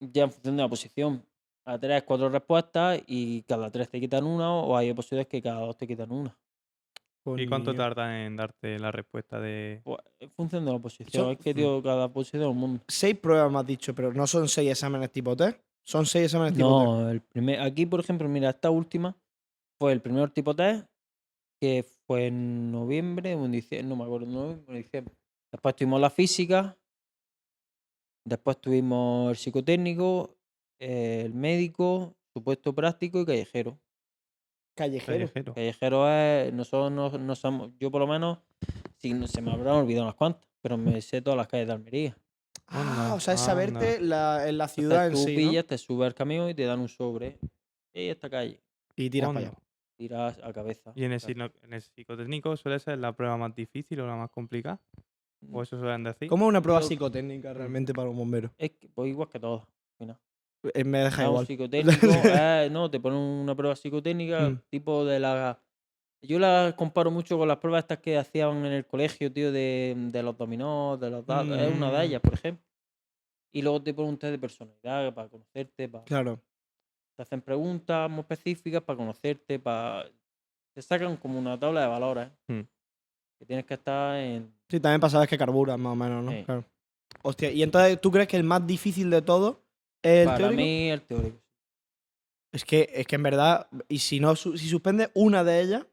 [0.00, 1.22] ya en función de la posición.
[1.64, 5.60] A tres, cuatro respuestas y cada tres te quitan una o hay posibilidades que cada
[5.60, 6.36] dos te quitan una.
[7.36, 9.80] ¿Y cuánto tarda en darte la respuesta de...?
[9.84, 11.24] Pues, en función de la posición.
[11.24, 12.82] Son- es que, tío, cada posición es un mundo.
[12.88, 15.60] Seis pruebas me has dicho, pero no son seis exámenes tipo test.
[15.84, 16.90] Son seis exámenes tipo test.
[16.90, 19.14] No, el primer, aquí, por ejemplo, mira, esta última
[19.78, 20.86] fue el primer tipo test
[21.62, 25.14] que fue en noviembre o en diciembre, no me acuerdo, noviembre o en diciembre.
[25.52, 26.76] Después tuvimos la física,
[28.24, 30.36] después tuvimos el psicotécnico,
[30.80, 33.78] el médico, supuesto práctico y callejero.
[34.74, 35.12] Callejero.
[35.12, 35.54] Callejero.
[35.54, 38.40] Callejero es, nosotros no, no somos, yo por lo menos,
[38.96, 41.74] si no, se me habrán olvidado unas cuantas, pero me sé todas las calles de
[41.74, 42.18] Almería.
[42.66, 45.36] Ah, Anda, o sea, es saberte la, en la Entonces ciudad en tú sí, ¿no?
[45.36, 47.38] pillas, te subes al camión y te dan un sobre.
[47.94, 48.60] Y esta calle,
[48.96, 49.52] Y tiras para allá.
[49.96, 50.92] Tiras a cabeza.
[50.94, 51.52] ¿Y en el, Claro.
[51.62, 54.80] en el psicotécnico suele ser la prueba más difícil o la más complicada?
[55.50, 56.28] ¿O eso suelen decir?
[56.28, 58.50] ¿Cómo es una prueba Yo- psicotécnica realmente para un bombero?
[58.58, 59.60] Es que, pues igual que todo.
[59.60, 60.18] al final.
[60.74, 61.46] Eh, Me deja un igual.
[61.46, 62.06] psicotécnico,
[62.40, 64.60] eh, no, te ponen una prueba psicotécnica, Mm.
[64.70, 65.60] tipo de la.
[66.24, 69.94] Yo la comparo mucho con las pruebas estas que hacían en el colegio, tío, de,
[69.96, 71.58] de los dominós, de los dados.
[71.58, 71.92] Es una Mm.
[71.94, 72.64] de ellas, por ejemplo.
[73.52, 76.40] Y luego te ponen un test de personalidad para conocerte, para, Claro.
[77.16, 80.06] Te hacen preguntas muy específicas para conocerte, para.
[80.74, 82.28] Te sacan como una tabla de valores.
[82.48, 82.60] Mm.
[83.38, 84.52] Que tienes que estar en.
[84.68, 86.30] Sí, también pasaba que carburas más o menos, ¿no?
[86.32, 86.44] Sí.
[86.44, 86.64] Claro.
[87.22, 89.60] Hostia, y entonces, ¿tú crees que el más difícil de todo
[90.02, 90.62] es el para teórico?
[90.62, 91.38] mí, el teórico.
[92.52, 95.86] Es que, es que en verdad, y si no, si suspendes una de ellas,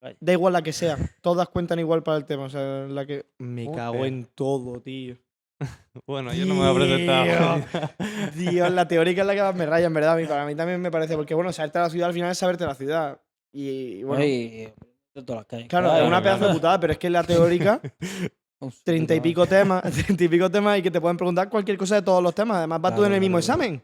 [0.00, 0.16] Vaya.
[0.20, 2.44] da igual la que sea, todas cuentan igual para el tema.
[2.44, 3.26] O sea, la que.
[3.38, 3.76] Me Hostia.
[3.76, 5.16] cago en todo, tío.
[6.06, 8.34] Bueno, yo no me voy a presentar.
[8.34, 10.12] Dios, la teórica es la que más me raya, en verdad.
[10.12, 12.38] A mí, para mí también me parece, porque bueno, saberte la ciudad al final es
[12.38, 13.20] saberte la ciudad.
[13.52, 14.72] Y bueno, Ay,
[15.14, 15.68] de todas las calles.
[15.68, 17.80] claro, es una claro, pedazo de putada, pero es que en la teórica,
[18.84, 21.94] treinta y pico temas, treinta y pico temas y que te pueden preguntar cualquier cosa
[21.96, 22.58] de todos los temas.
[22.58, 23.82] Además, vas tú en el mismo examen.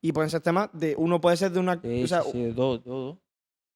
[0.00, 0.94] Y pueden ser temas de.
[0.96, 1.80] Uno puede ser de una.
[1.80, 3.18] Sí, o sea, sí, sí, de todo, de todo.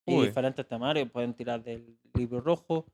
[0.05, 0.27] Y Uy.
[0.27, 2.85] diferentes temarios, pueden tirar del libro rojo.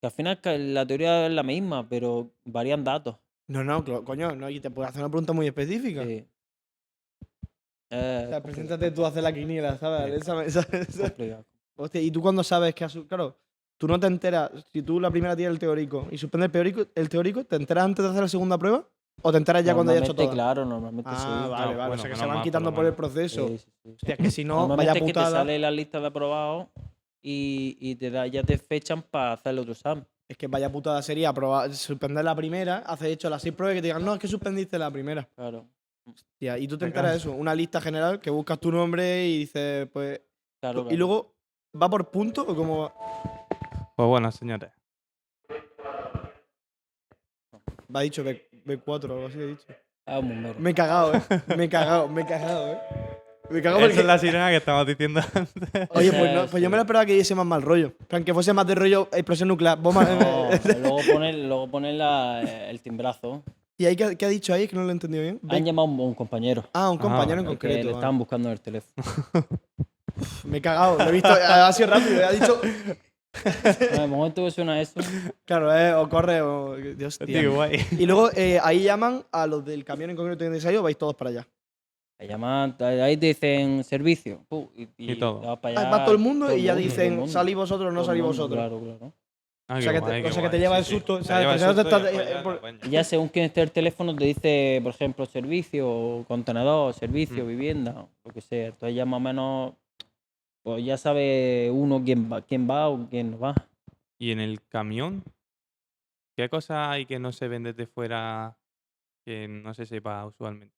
[0.00, 3.16] Que al final que la teoría es la misma, pero varían datos.
[3.46, 6.02] No, no, coño, no, y te puedo hacer una pregunta muy específica.
[6.04, 6.26] Sí.
[7.90, 10.14] O Eh, sea, preséntate tú a hacer la quiniela, ¿sabes?
[10.14, 10.20] Sí.
[10.20, 11.44] Esa- esa- esa- complicado.
[11.76, 12.96] Hostia, y tú cuando sabes que has.
[13.08, 13.36] Claro,
[13.78, 14.50] tú no te enteras.
[14.72, 17.84] Si tú la primera tienes el teórico y suspendes el teórico, el teórico, ¿te enteras
[17.84, 18.88] antes de hacer la segunda prueba?
[19.22, 20.30] ¿O te enteras ya cuando hayas hecho todo?
[20.30, 21.50] claro, normalmente Ah, sí.
[21.50, 21.94] vale, vale.
[21.94, 23.46] o sea, que se van quitando por el proceso.
[23.48, 23.90] Sí, sí, sí.
[23.90, 25.30] Hostia, que si no, vaya es que te putada.
[25.30, 26.66] sale la lista de aprobados
[27.22, 30.04] y, y te da, ya te fechan para hacer el otro examen.
[30.28, 33.78] Es que vaya putada sería aprobar, suspender la primera, hacer hecho las seis pruebas y
[33.78, 35.28] que te digan, no, es que suspendiste la primera.
[35.34, 35.68] Claro.
[36.40, 39.38] Y tú te Te enteras de eso, una lista general que buscas tu nombre y
[39.38, 40.20] dices, pues.
[40.60, 41.34] claro, Y luego,
[41.80, 42.94] ¿va por punto o cómo va?
[43.96, 44.70] Pues bueno, señores.
[47.94, 49.66] Va dicho B, B4 o algo así he dicho.
[50.06, 50.58] Bombero.
[50.58, 51.22] Me he cagado, eh.
[51.56, 52.78] Me he cagado, me he cagado, eh.
[53.50, 54.00] Me he cagado Esa porque.
[54.00, 55.88] es la sirena que estamos diciendo antes.
[55.90, 57.92] Oye, pues, no, pues yo me lo esperaba que diese más mal rollo.
[58.08, 59.78] Plan, que fuese más de rollo explosión nuclear.
[59.78, 60.04] Bomba.
[60.04, 60.48] No,
[60.80, 62.40] luego ponen, luego ponen la-
[62.70, 63.42] el timbrazo.
[63.76, 64.62] ¿Y ahí qué, qué ha dicho ahí?
[64.64, 65.40] Es que no lo he entendido bien.
[65.48, 66.64] Han llamado a un, un compañero.
[66.72, 67.76] Ah, un compañero en que concreto.
[67.76, 67.94] le vale.
[67.96, 69.04] estaban buscando en el teléfono.
[70.44, 72.60] Me he cagado, lo he visto, ha sido rápido, eh, ha dicho.
[73.90, 75.00] En el momento que suena eso,
[75.44, 76.76] Claro, eh, o corre o.
[76.76, 77.18] Dios.
[77.18, 77.64] Tío.
[77.98, 81.16] Y luego eh, ahí llaman a los del camión en concreto de ensayo, vais todos
[81.16, 81.48] para allá.
[82.16, 84.44] Te llaman, te- ahí te dicen servicio.
[84.76, 85.40] y, Y todo.
[85.40, 88.04] vas para allá, todo el mundo todo y ya mundo, dicen, salís vosotros o no
[88.24, 88.58] mundo, vosotros.
[88.58, 89.12] Claro, claro.
[89.66, 90.98] Ah, O sea que te- guay, o qué sea que te guay, lleva sí, el
[90.98, 91.28] susto, el te
[92.90, 97.48] ya por- según quién esté el teléfono, te dice, por ejemplo, servicio, contenedor, servicio, Mm.
[97.48, 98.66] vivienda, lo que sea.
[98.66, 99.72] Entonces ya más o menos,
[100.62, 103.54] pues ya sabe uno quién va, quién va o quién no va.
[104.18, 105.24] Y en el camión,
[106.36, 108.56] ¿qué cosas hay que no se ven desde fuera
[109.24, 110.73] que no se sepa usualmente?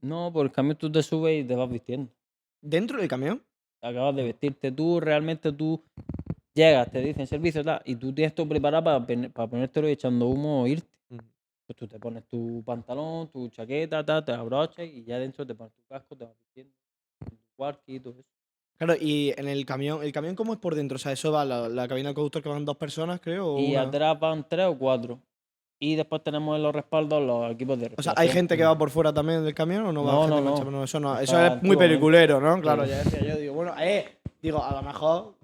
[0.00, 2.10] No, por el camión tú te subes y te vas vistiendo.
[2.60, 3.42] ¿Dentro del camión?
[3.82, 5.80] acabas de vestirte tú, realmente tú
[6.54, 10.26] llegas, te dicen servicio, tal, y tú tienes todo preparado para, para ponértelo y echando
[10.26, 10.88] humo o irte.
[11.10, 11.22] Ujú.
[11.66, 15.54] Pues tú te pones tu pantalón, tu chaqueta, tal, te abrochas y ya dentro te
[15.54, 16.72] pones tu casco, te vas vistiendo,
[17.28, 18.28] tu walkie y todo eso.
[18.78, 20.96] Claro, y en el camión, ¿el camión cómo es por dentro?
[20.96, 23.46] O sea, eso va la, la cabina del conductor que van dos personas, creo.
[23.46, 23.82] O Y una?
[23.82, 25.18] atrás van tres o cuatro.
[25.78, 28.32] Y después tenemos en los respaldos los equipos de O sea, ¿hay respiración.
[28.34, 30.84] gente que va por fuera también del camión o no va No, gente no, no.
[30.84, 31.18] eso no.
[31.18, 32.60] Eso Está es muy peliculero, ¿no?
[32.62, 32.90] Claro, Sí.
[32.90, 35.34] ya decía yo, digo, bueno, eh, digo, a lo mejor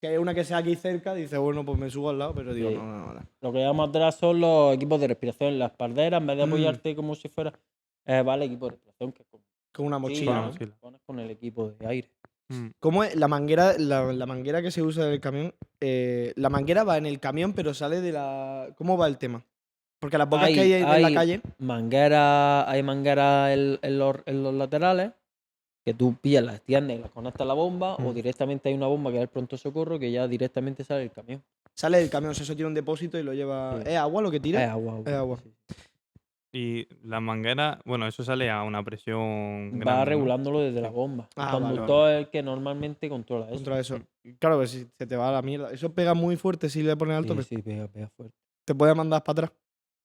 [0.00, 2.54] que hay una que sea aquí cerca, dice, bueno, pues me subo al lado, pero
[2.54, 2.76] digo, Sí.
[2.76, 3.20] no, no, no.
[3.42, 6.48] Lo que llevamos atrás son los equipos de respiración, las parderas, en vez de Mm.
[6.48, 7.52] apoyarte como si fuera.
[8.06, 10.24] eh, va el equipo de respiración, que es como Con una Sí, mochila.
[10.26, 10.40] Con ¿no?
[10.42, 10.76] una mochila.
[10.80, 12.10] Pones con el equipo de aire.
[12.50, 12.66] Mm.
[12.78, 15.54] ¿Cómo es la manguera, la, la manguera que se usa en el camión?
[15.80, 18.68] eh, la manguera va en el camión, pero sale de la.
[18.76, 19.42] ¿Cómo va el tema?
[20.04, 21.40] Porque las bocas que Hay- hay en la hay- calle.
[21.58, 25.12] Manguera, hay manguera en, en los, en los laterales
[25.82, 28.86] que tú pillas, las extiendes y las conectas a la bomba, o directamente hay una
[28.86, 31.42] bomba que es el pronto socorro que ya directamente sale el camión.
[31.74, 33.80] Sale del camión, o sea, eso tiene un depósito y lo lleva.
[33.82, 33.88] Sí.
[33.90, 34.62] ¿Es agua lo que tira?
[34.62, 35.00] Es agua.
[35.06, 35.38] Es agua.
[35.42, 35.50] sí.
[36.52, 40.04] Y la manguera, bueno, eso sale a una presión Va grande, ¿no?
[40.04, 41.28] regulándolo desde la bomba.
[41.34, 43.54] Ah, el vale, conductor es el que normalmente controla eso.
[43.54, 43.98] Contra eso.
[44.38, 45.72] Claro, que si se te va a la mierda.
[45.72, 47.32] Eso pega muy fuerte si le pones alto.
[47.34, 48.36] Sí, pero sí, pega, pega fuerte.
[48.64, 49.58] Te puede mandar para atrás.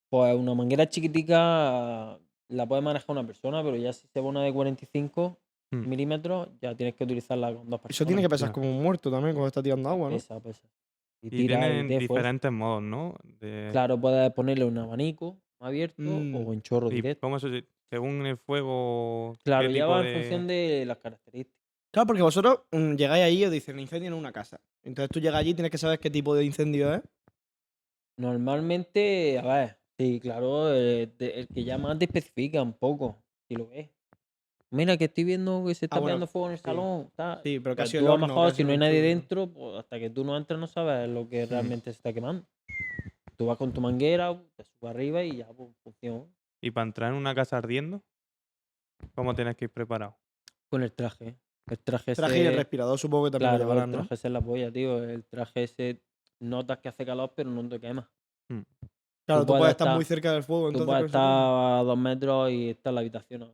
[0.09, 2.17] Pues una manguera chiquitica
[2.49, 5.37] la puede manejar una persona, pero ya si se va una de 45
[5.71, 5.87] Mm.
[5.87, 7.91] milímetros, ya tienes que utilizarla con dos personas.
[7.95, 10.15] Eso tiene que pesar como un muerto también cuando está tirando agua, ¿no?
[10.15, 10.67] Pesa, pesa.
[11.21, 11.99] Y Y tira y fuerza.
[11.99, 13.15] diferentes modos, ¿no?
[13.39, 16.35] De- Claro, puedes ponerle un abanico abierto Mm.
[16.35, 17.21] o en chorro ¿Y directo.
[17.21, 19.35] cómo eso se- según el fuego?
[19.43, 21.59] Claro, ya va en función de las características.
[21.91, 24.59] Claro, porque vosotros mm, llegáis ahí y os dicen incendio en una casa.
[24.81, 27.01] Entonces tú llegas allí y tienes que saber qué tipo de incendio es.
[28.17, 33.55] Normalmente, a ver, sí, claro, eh, de- el que llama te especifica un poco, si
[33.55, 33.89] lo ves.
[34.71, 36.63] Mira que estoy viendo que se está Ah, bueno, pegando fuego en el sí.
[36.63, 37.11] salón.
[37.43, 39.99] Sí, pero casi el horno, mejor, casi si no el hay nadie dentro, pues hasta
[39.99, 42.45] que tú no entras no sabes lo que realmente se está quemando.
[43.35, 46.25] Tú vas con tu manguera, te subes arriba y ya, pues, funciona.
[46.61, 48.03] ¿Y para entrar en una casa ardiendo?
[49.15, 50.17] ¿Cómo tienes que ir preparado?
[50.69, 51.35] Con el traje.
[51.67, 53.97] El traje, Traje y el ese- respirador supongo que también Claro, llevarán, el ¿no?
[53.99, 55.03] traje ese es la polla, tío.
[55.03, 56.01] El traje ese
[56.39, 58.11] notas que hace calor, pero no te quema.
[59.29, 60.63] Claro, tú, puedes puedes estar estar- muy cerca del fuego.
[60.63, 63.45] Tú Entonces, puedes estar a dos metros y estar en la habitación a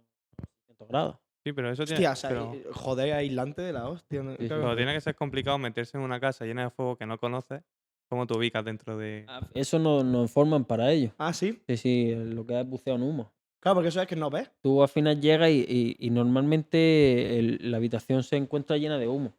[0.78, 1.15] 100 grados.
[1.43, 4.23] Sí, pero eso tiene, Hostia, o sea, pero, eh, joder, aislante de la hostia.
[4.23, 4.32] ¿no?
[4.32, 4.47] Sí.
[4.47, 4.63] Claro.
[4.63, 7.61] pero tiene que ser complicado meterse en una casa llena de fuego que no conoces.
[8.09, 9.26] ¿Cómo te ubicas dentro de...?
[9.53, 11.11] Eso no nos informan para ello.
[11.17, 11.59] Ah, sí.
[11.67, 13.32] Sí, sí, lo que es buceo en humo.
[13.59, 14.49] Claro, porque eso es que no ves.
[14.61, 19.07] Tú al final llegas y, y- y normalmente el- la habitación se encuentra llena de
[19.07, 19.34] humo.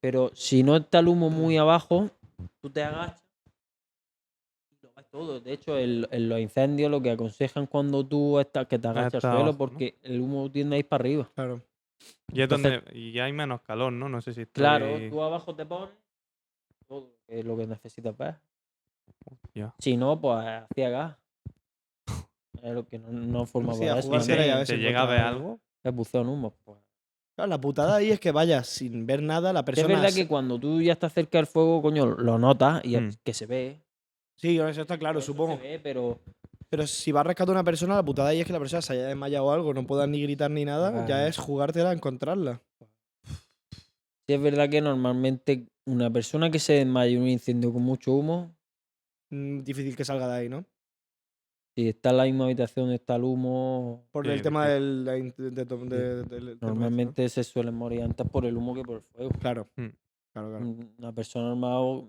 [0.00, 2.10] Pero si no está el humo muy abajo,
[2.60, 3.23] tú te agachas
[5.14, 5.38] todo.
[5.40, 9.24] De hecho, el- en los incendios lo que aconsejan cuando tú estás que te agachas
[9.24, 11.30] al suelo porque el humo tiende a ir para arriba.
[11.36, 11.60] Claro.
[12.32, 12.98] Y es Entonces- donde...
[12.98, 14.08] Y hay menos calor, ¿no?
[14.08, 14.60] No sé si estoy...
[14.60, 15.90] Claro, tú abajo te pones
[16.88, 18.34] todo que es lo que necesitas ver.
[19.54, 19.72] Ya.
[19.78, 21.16] Si no, pues hacía gas.
[22.60, 24.08] Es lo que no, no forma Sí, a para eso.
[24.08, 25.60] ¿Y jugársela se, y a ver se si llega a ver algo?
[25.84, 26.54] Es buceo en humo.
[26.64, 26.78] Pues.
[27.36, 29.88] Claro, la putada ahí es que vayas sin ver nada, la Es persona.
[29.94, 33.10] verdad se- que cuando tú ya estás cerca del fuego, coño, lo notas y Mm.
[33.22, 33.80] que se ve.
[34.36, 35.56] Sí, eso está claro, eso supongo.
[35.56, 36.18] Se ve, pero
[36.68, 38.82] Pero si va a rescatar a una persona, la putada ahí es que la persona
[38.82, 41.92] se haya desmayado o algo, no pueda ni gritar ni nada, ya es jugártela a
[41.92, 42.60] encontrarla.
[44.26, 48.12] sí es verdad que normalmente una persona que se desmaya en un incendio con mucho
[48.12, 48.54] humo,
[49.30, 50.64] Mm, difícil que salga de ahí, ¿no?
[51.76, 55.04] si está en la misma habitación donde está el humo, Por el tema del.
[55.04, 56.68] de- de- de- de- del- del tema ¿no?
[56.68, 59.30] normalmente se suelen morir antes por el humo que por el fuego.
[59.40, 59.68] Claro.
[59.76, 59.86] Mm.
[60.32, 60.66] Claro, claro.
[60.98, 62.04] Una persona normal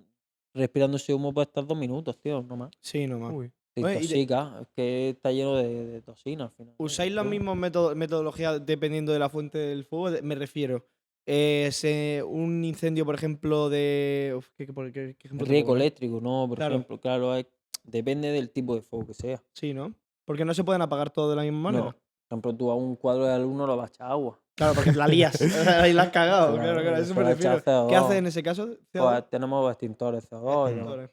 [0.56, 2.72] respirando ese humo puede estar dos minutos, tío, no más.
[2.80, 3.32] Sí, no más.
[3.34, 3.52] Uy.
[3.78, 6.74] Oye, intoxica, es que está lleno de, de toxina al final.
[6.78, 10.18] ¿Usáis las mismas meto- metodologías dependiendo de la fuente del fuego?
[10.24, 10.86] Me refiero.
[11.28, 14.34] eh, se- un incendio, por ejemplo, de.
[14.38, 16.46] uf, ¿qué, qué- qué- qué ejemplo eléctrico, ¿no?
[16.48, 16.76] Por Claro.
[16.76, 17.48] ejemplo, claro, hay-
[17.84, 19.44] depende del tipo de fuego que sea.
[19.54, 19.94] Sí, ¿no?
[20.24, 21.86] Porque no se pueden apagar todo de la misma manera.
[21.86, 21.92] No.
[21.92, 24.40] Por ejemplo, tú a un cuadro de alumno lo vas a echar agua.
[24.56, 25.40] Claro, porque la lías.
[25.68, 26.54] Ahí la has cagado.
[26.56, 27.58] Claro, Claro, claro, eso me refiero.
[27.64, 27.96] ¿Qué CO2.
[27.96, 28.68] haces en ese caso?
[28.94, 29.12] CO2?
[29.12, 30.70] Pues tenemos extintores CO2 y demás.
[30.72, 31.10] Extintores.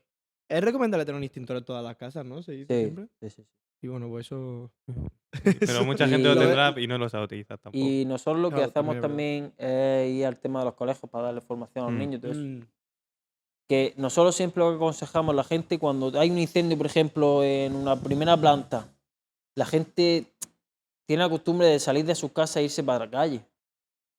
[0.49, 2.43] Es recomendable tener un extintor en todas las casas, ¿no?
[2.43, 3.09] Se dice Sí, siempre.
[3.31, 3.45] sí.
[3.81, 4.71] Y bueno, pues eso.
[5.59, 7.85] Pero mucha gente lo tendrá y no lo sabe utilizar tampoco.
[7.85, 11.11] Y nosotros lo que Claro, hacemos también también es ir al tema de los colegios
[11.11, 11.99] para darle formación a los Mm.
[11.99, 12.23] niños.
[12.25, 12.39] eso.
[12.39, 12.61] Mm,
[13.69, 17.43] Que nosotros siempre lo que aconsejamos a la gente cuando hay un incendio, por ejemplo,
[17.43, 18.87] en una primera planta,
[19.57, 20.27] la gente
[21.07, 23.41] tiene la costumbre de salir de sus casas e irse para la calle.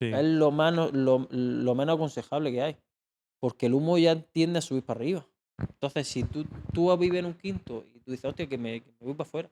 [0.02, 0.08] Sí.
[0.14, 2.78] Es lo menos, lo, lo menos aconsejable que hay.
[3.40, 5.26] Porque el humo ya tiende a subir para arriba.
[5.60, 8.92] Entonces, si tú, tú vives en un quinto y tú dices, hostia, que me, que
[9.00, 9.50] me voy para afuera,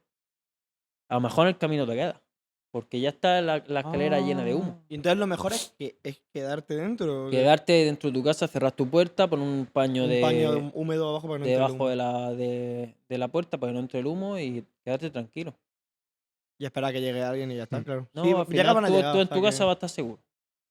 [1.10, 2.22] a lo mejor en el camino te queda.
[2.72, 4.82] Porque ya está la, la escalera llena de humo.
[4.88, 7.30] Y entonces lo mejor es, que, es quedarte dentro.
[7.30, 10.72] que- Quedarte dentro de tu casa, cerrar tu puerta, poner un paño un de, paño
[10.74, 11.90] húmedo abajo para que no entre el debajo humo.
[11.90, 15.54] de la, de, de la puerta para que no entre el humo y quedarte tranquilo.
[16.62, 17.84] Y esperar que llegue alguien y ya está, Mm.
[17.84, 18.07] claro.
[18.14, 19.74] No, Sí, al final llegaban a tú, llegar, tú en tu que- casa vas a
[19.74, 20.22] estar seguro.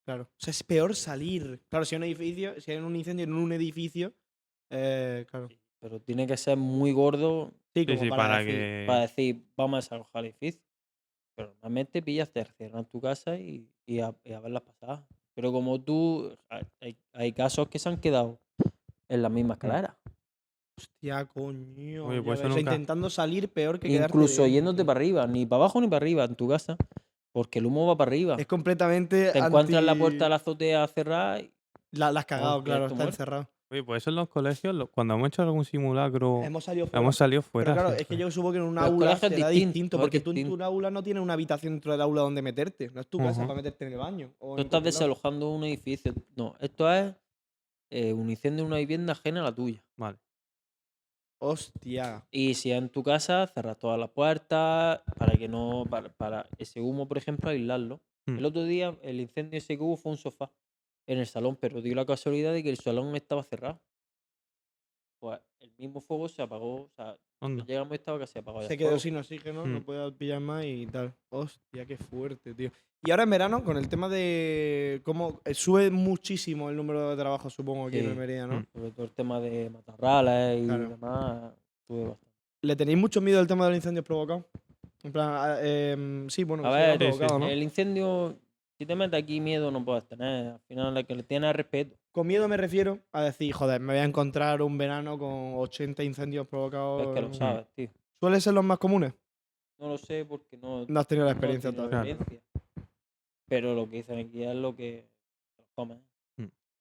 [0.05, 0.23] Claro.
[0.23, 1.61] O sea, es peor salir.
[1.69, 4.13] Claro, si hay un edificio, si hay un incendio en un edificio,
[4.71, 5.49] eh, claro.
[5.81, 8.85] Pero tiene que ser muy gordo Sí, como para, para decir- que...
[8.87, 10.61] para decir, vamos a desalojar el edificio.
[11.35, 15.01] Pero normalmente pillas, te cierran tu casa y, y, a, y a verlas pasadas.
[15.35, 18.41] Pero como tú, hay- hay, hay casos que se han quedado
[19.09, 19.99] en la misma escalera.
[20.81, 22.07] Hostia, coño.
[22.07, 25.87] Oye, pues ves, intentando salir peor que Incluso yéndote para arriba, ni para abajo ni
[25.89, 26.77] para arriba en tu casa.
[27.33, 28.37] Porque el humo va para arriba.
[28.39, 29.31] Es completamente.
[29.33, 31.53] Te encuentras la puerta de la azotea cerrada y
[31.93, 33.49] La, la has cagado, claro, está encerrado.
[33.73, 37.01] Oye, pues eso en los colegios, cuando hemos hecho algún simulacro, Hemos salido fuera.
[37.01, 37.73] hemos salido fuera.
[37.73, 40.01] Pero claro, es que yo supongo que en un aula colegio es será distinto, distinto,
[40.01, 42.91] porque tú en tu aula no tienes una habitación dentro del aula donde meterte.
[42.93, 44.33] No es tu casa para meterte en el baño.
[44.41, 46.13] o tú estás desalojando un edificio.
[46.35, 47.15] No, esto es
[47.91, 49.85] eh, un incendio en una vivienda ajena a la tuya.
[49.97, 50.19] Vale.
[51.43, 52.27] Hostia.
[52.31, 55.85] Y si es en tu casa, cerras todas las puertas para que no.
[55.89, 58.01] Para, para ese humo, por ejemplo, aislarlo.
[58.27, 58.39] Mm.
[58.39, 60.53] El otro día, el incendio ese que hubo fue un sofá
[61.07, 63.81] en el salón, pero dio la casualidad de que el salón estaba cerrado.
[65.19, 66.83] Pues el mismo fuego se apagó.
[66.83, 67.65] O sea, Onda.
[67.67, 68.63] llegamos y estaba casi apagado.
[68.63, 69.01] ya Se el quedó fuego.
[69.01, 69.83] sin oxígeno, no Mm.
[69.83, 71.15] podía pillar más y tal.
[71.31, 72.71] Hostia, qué fuerte, tío.
[73.03, 77.17] Y ahora en verano, con el tema de cómo eh, sube muchísimo el número de
[77.17, 78.11] trabajos, supongo, aquí en Sí.
[78.11, 78.61] Almería, ¿no?
[78.61, 78.67] Mm.
[78.75, 80.89] Sobre todo el tema de matarrales y Claro.
[80.91, 81.53] demás.
[81.89, 82.27] Tuve bastante.
[82.63, 84.45] ¿Le tenéis mucho miedo al tema de los incendios provocados?
[85.03, 87.47] En plan, em, sí, bueno, A ver, ¿no?
[87.49, 88.37] el incendio,
[88.77, 90.49] si te metes aquí, miedo no puedes tener.
[90.49, 91.97] Al final, la que le tienes es respeto.
[92.13, 96.03] Con miedo me refiero a decir, joder, me voy a encontrar un verano con 80
[96.03, 97.03] incendios provocados.
[97.03, 97.89] Es que lo en- sabes, tío.
[98.19, 99.15] ¿Suelen ser los más comunes?
[99.79, 100.85] No lo sé porque no.
[100.87, 102.15] No has tenido la no experiencia tenido todavía.
[102.15, 102.51] la experiencia.
[103.49, 105.09] Pero lo que dicen aquí es lo que
[105.75, 106.03] comen.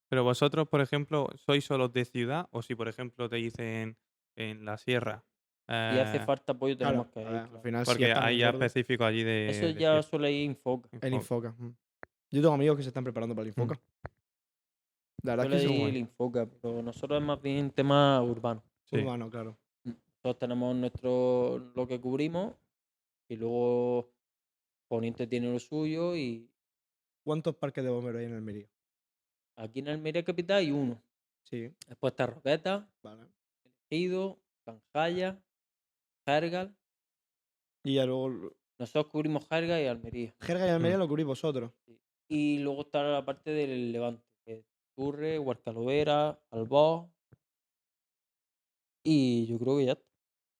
[0.09, 2.47] Pero vosotros, por ejemplo, ¿sois solos de ciudad?
[2.49, 3.95] O si, por ejemplo, te dicen
[4.35, 5.23] en la sierra.
[5.67, 7.27] Y hace eh, falta apoyo, tenemos Claro, que ir.
[7.27, 7.55] claro.
[7.57, 9.49] al final sí Porque hay ya específico allí de.
[9.49, 10.89] Eso de ya suele ir Infoca.
[10.99, 11.55] El Info- Infoca.
[11.59, 11.75] mm.
[12.31, 13.69] Yo tengo amigos que se están preparando para el Mm.
[15.23, 18.63] La verdad es que ir son el Infoca, pero nosotros es más bien tema urbano.
[18.85, 18.97] Sí.
[18.97, 19.57] urbanos, claro.
[19.83, 22.53] Nosotros tenemos nuestro lo que cubrimos
[23.27, 24.11] y luego
[24.87, 26.49] Poniente tiene lo suyo y
[27.23, 28.67] ¿Cuántos parques de bomberos hay en Almería?
[29.55, 31.01] aquí en Almería Capital hay uno.
[31.43, 33.23] Sí, Después está Roqueta, vale.
[33.89, 35.39] Ejido, Canjaya,
[36.25, 36.75] Jergal.
[37.83, 38.53] Y ya luego.
[38.77, 40.33] Nosotros cubrimos Jerga y Almería.
[40.39, 40.99] Jerga y Almería Mm.
[41.01, 41.71] lo cubrís vosotros.
[42.29, 44.28] Y luego está la parte del Levante, es
[44.99, 47.09] Turre, Huarcalovera, Albó.
[49.01, 50.05] Y yo creo que ya está.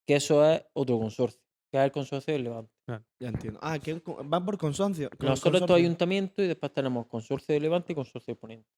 [0.08, 2.72] Que eso es otro consorcio, que es el consorcio del Levante.
[3.20, 3.60] Ya entiendo.
[3.62, 5.10] Ah, que van por consorcio.
[5.10, 5.76] con Nosotros estos consorcio.
[5.76, 8.70] ayuntamientos y después tenemos consorcio de Levante y consorcio de Poniente.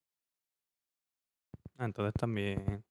[1.77, 2.83] Ah, entonces también.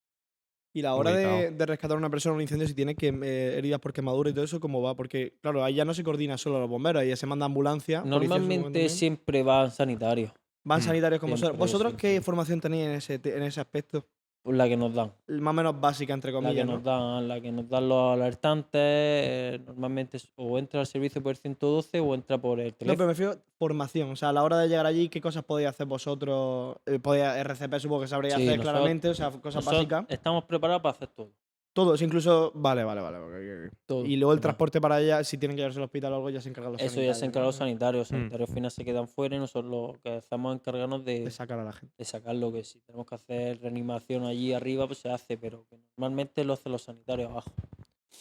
[0.72, 3.58] Y la hora de, rescatar a una persona en un incendio, si tiene que, eh,
[3.58, 4.94] heridas por quemadura y todo eso, ¿cómo va?
[4.94, 8.02] Porque, claro, ahí ya no se coordina solo los bomberos, ahí ya se manda ambulancia.
[8.04, 10.32] Normalmente siempre van sanitarios,
[10.70, 10.82] Van Mm.
[10.84, 11.58] sanitarios como vosotros.
[11.58, 14.04] ¿Vosotros qué formación tenéis en ese, en ese aspecto?
[14.42, 15.12] por la que nos dan.
[15.28, 16.90] Más o menos básica, entre La que, comillas, nos ¿no?
[16.90, 21.36] dan la que nos dan los alertantes, eh, normalmente o entra al servicio por el
[21.36, 22.96] 112 o entra por el No, teléfono.
[22.96, 24.10] pero me refiero a formación.
[24.12, 26.76] O sea, a la hora de llegar allí, ¿qué cosas podéis hacer vosotros?
[26.86, 30.06] Eh, podéis, RCP supongo que sabréis Sí, hacer nosotros- claramente, o sea, cosas básicas.
[30.08, 31.28] Estamos preparados para hacer todo.
[31.72, 32.50] Todos, incluso.
[32.54, 33.18] Vale, vale, vale.
[33.18, 36.12] ok, ok, todo, Y luego el transporte para allá, si tienen que llevarse al hospital
[36.12, 38.00] o algo, ya se encargan los Eso ya se sanitarios, encarga los sanitarios.
[38.00, 38.20] Los Mm.
[38.22, 41.30] sanitarios al final se quedan fuera y nosotros lo que hacemos es encargarnos de, De
[41.30, 41.94] sacar a la gente.
[41.96, 42.52] de sacarlo.
[42.52, 46.54] Que si tenemos que hacer reanimación allí arriba, pues se hace, pero que normalmente lo
[46.54, 47.52] hacen los sanitarios abajo.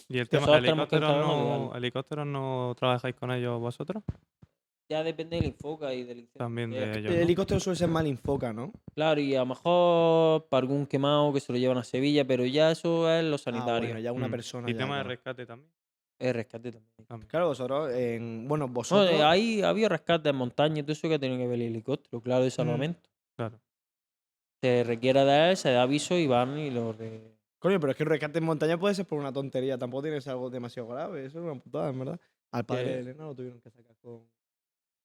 [0.07, 1.75] ¿Y el tema nosotros tenemos que helicópteros encargarnos de no, darlo.
[1.77, 4.03] helicópteros no trabajáis con ellos vosotros?
[4.89, 6.97] Ya depende del enfoque y del incendio También de ellos.
[6.97, 7.21] El ¿no?
[7.21, 8.73] helicóptero suele ser mal enfoca, ¿no?
[8.95, 12.43] Claro, y a lo mejor para algún quemado que se lo llevan a Sevilla, pero
[12.45, 13.91] ya eso es los Ah, sanitarios.
[13.91, 14.31] bueno, ya una Mm.
[14.31, 14.69] persona.
[14.69, 15.71] Y ya, tema de rescate también.
[16.17, 17.05] Es rescate también.
[17.07, 17.29] también.
[17.29, 19.11] Claro, vosotros, en, bueno, No, vosotros.
[19.11, 22.19] eh, ahí había rescate en montaña y todo eso que tiene que ver el helicóptero,
[22.21, 23.09] claro, de salvamento.
[23.37, 23.59] Claro.
[24.61, 27.97] Se requiere de él, se da aviso y van y lo re- Coño, pero es
[27.97, 30.49] que el rescate en montaña puede ser por una tontería, tampoco tiene que ser algo
[30.49, 32.19] demasiado grave, eso es una putada, en verdad.
[32.51, 34.23] Al padre Que- de Elena lo tuvieron que sacar con.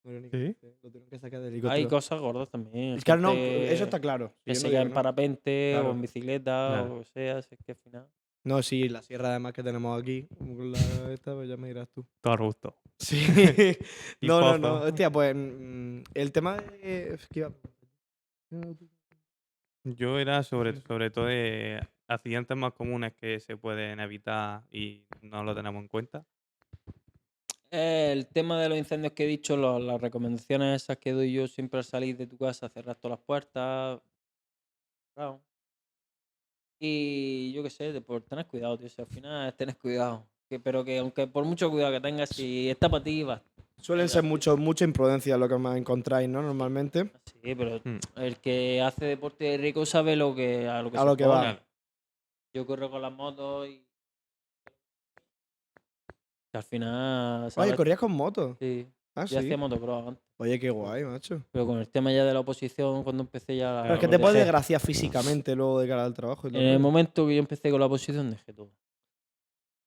[0.04, 0.28] ¿Sí?
[0.30, 1.88] que- Lo tuvieron que sacar del Hay helicóptero.
[1.88, 2.98] cosas gordas también.
[3.18, 4.34] No, eso está claro.
[4.44, 4.94] Que se en no.
[4.94, 6.84] parapente o en bicicleta Claro.
[6.84, 8.06] o lo que sea, si es que al final.
[8.44, 10.78] No, sí, la sierra además que tenemos aquí, con la
[11.12, 12.04] esta, pues ya me dirás tú.
[12.20, 12.76] Todo a gusto.
[12.98, 13.16] Sí.
[14.20, 14.74] No, no, no.
[14.82, 17.18] Hostia, pues mm, el tema de.
[19.84, 25.42] Yo era sobre, sobre todo de accidentes más comunes que se pueden evitar y no
[25.44, 26.26] lo tenemos en cuenta.
[27.76, 31.48] El tema de los incendios que he dicho, lo- las recomendaciones esas que doy yo
[31.48, 34.00] siempre al salir de tu casa, cerrar todas las puertas.
[36.80, 38.88] Y yo qué sé, de por tener cuidado, tío.
[38.88, 40.24] Si al final es tener cuidado.
[40.48, 43.42] Que, pero que aunque por mucho cuidado que tengas, si está para ti, va.
[43.78, 46.42] Suelen ser mucho, mucha imprudencia lo que más encontráis, ¿no?
[46.42, 47.10] Normalmente.
[47.42, 47.98] Sí, pero Mm.
[48.20, 51.16] el que hace deporte de rico sabe lo que, a lo que, A se lo
[51.16, 51.60] que va.
[52.54, 53.83] Yo corro con las motos y.
[56.54, 57.50] que al final.
[57.56, 58.56] Oye, corrías con moto.
[58.60, 58.86] Sí,
[59.16, 59.36] Ah, yo sí.
[59.38, 60.24] hacía motocross antes.
[60.38, 61.42] Oye, qué guay, macho.
[61.52, 63.80] Pero con el tema ya de la oposición, cuando empecé ya.
[63.82, 64.44] Pero es que te puede dejé.
[64.44, 66.48] desgraciar físicamente luego de cara al trabajo.
[66.48, 68.70] y todo En el momento que yo empecé con la oposición, dejé todo.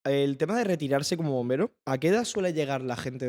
[0.05, 3.25] El tema de retirarse como bombero, ¿a qué edad suele llegar la gente?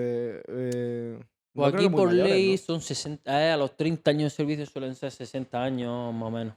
[0.47, 1.19] eh,
[1.53, 2.59] Pues aquí por mayores, ley ¿no?
[2.59, 6.31] son 60, eh, a los 30 años de servicio suelen ser 60 años más o
[6.31, 6.55] menos.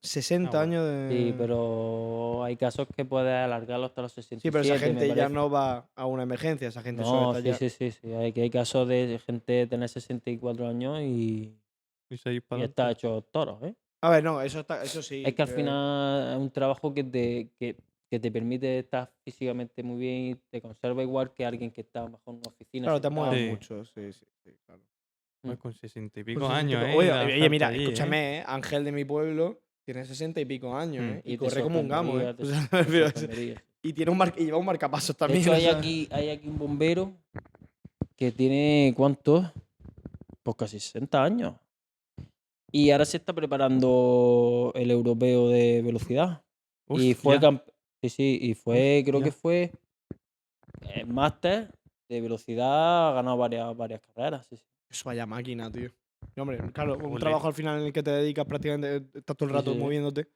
[0.00, 0.62] 60 Ah, bueno.
[0.62, 1.08] años de.
[1.10, 4.40] Sí, pero hay casos que puedes alargarlo hasta los 67.
[4.40, 7.68] Sí, pero esa gente ya no va a una emergencia, esa gente No, suele sí,
[7.68, 8.12] sí, sí, sí.
[8.12, 11.54] Hay, que hay casos de gente tener 64 años y,
[12.10, 13.74] Y y está hecho toros, ¿eh?
[14.00, 15.24] A ver, no, eso, está, eso sí.
[15.26, 17.76] es que al eh, final es un trabajo que te, que,
[18.08, 22.02] que te permite estar físicamente muy bien y te conserva igual que alguien que está
[22.02, 22.84] bajo una oficina.
[22.86, 23.50] Claro, te mueve Sí.
[23.50, 24.80] mucho, sí, sí, sí, claro.
[25.42, 26.94] Pues con sesenta y pico años, ¿eh?
[26.96, 27.82] Oye, mira, allí, ¿eh?
[27.82, 28.44] escúchame, ¿eh?
[28.46, 31.08] Ángel de mi pueblo tiene 60 y pico años, Mm.
[31.08, 31.22] ¿eh?
[31.24, 32.34] Y, corre como un gamo, ¿eh?
[32.34, 32.42] te
[33.54, 35.40] te y, tiene un mar- y lleva un marcapasos De también.
[35.40, 37.14] hecho, hay aquí, hay aquí un bombero
[38.14, 39.46] que tiene, ¿cuántos?
[40.42, 41.54] Pues casi 60 años.
[42.70, 46.42] Y ahora se está preparando el europeo de velocidad.
[46.90, 47.40] y fue
[48.02, 49.72] sí, sí, y fue, creo que fue
[50.82, 51.72] eh, máster
[52.10, 54.46] de velocidad, ha ganado varias, varias carreras.
[54.50, 54.64] sí, sí.
[54.90, 55.90] Eso vaya máquina, tío.
[56.36, 57.20] Y, hombre, claro, un Ole.
[57.20, 59.72] trabajo al final en el que te dedicas prácticamente, eh, estás todo el Sí, rato
[59.72, 59.78] sí.
[59.78, 60.26] moviéndote.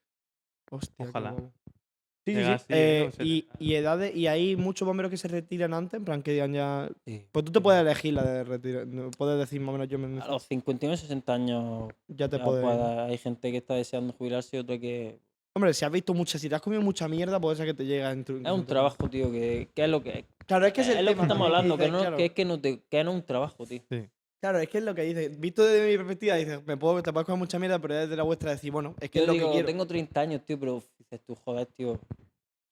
[0.70, 1.30] Hostia, qué Ojalá.
[1.32, 1.52] guapo.
[2.24, 2.52] Sí, sí, Llega sí.
[2.54, 3.24] así, Eh, ¿no?
[3.24, 6.52] Y, y edades, y hay muchos bomberos que se retiran antes, en plan que digan
[6.52, 6.88] ya.
[7.04, 7.26] Sí.
[7.32, 8.86] Pues tú te puedes elegir la de retirar.
[8.86, 10.20] no, Puedes decir más o menos yo me.
[10.20, 12.64] A los 59, 60 años Ya te ya puedes.
[12.64, 15.18] puede- hay gente que está deseando jubilarse y otra que...
[15.54, 17.84] Hombre, si has visto mucha, si te has comido mucha mierda, puede ser que te
[17.84, 20.80] llegue a entru- Es un trabajo, tío, que, que es lo que Claro, es que
[20.82, 22.16] es, es, el lo que tema estamos hablando, que, dices, no, claro.
[22.16, 23.82] que es que no, te, que no es un trabajo, tío.
[24.42, 25.38] Claro, es que es lo que dices.
[25.38, 28.24] Visto desde mi perspectiva, dices, me puedo, te puedes comer mucha mierda, pero desde la
[28.24, 29.66] vuestra decir, bueno, es que Yo es lo digo, que quiero.
[29.66, 31.96] tengo 30 años, tío, pero dices tú, joder, tío,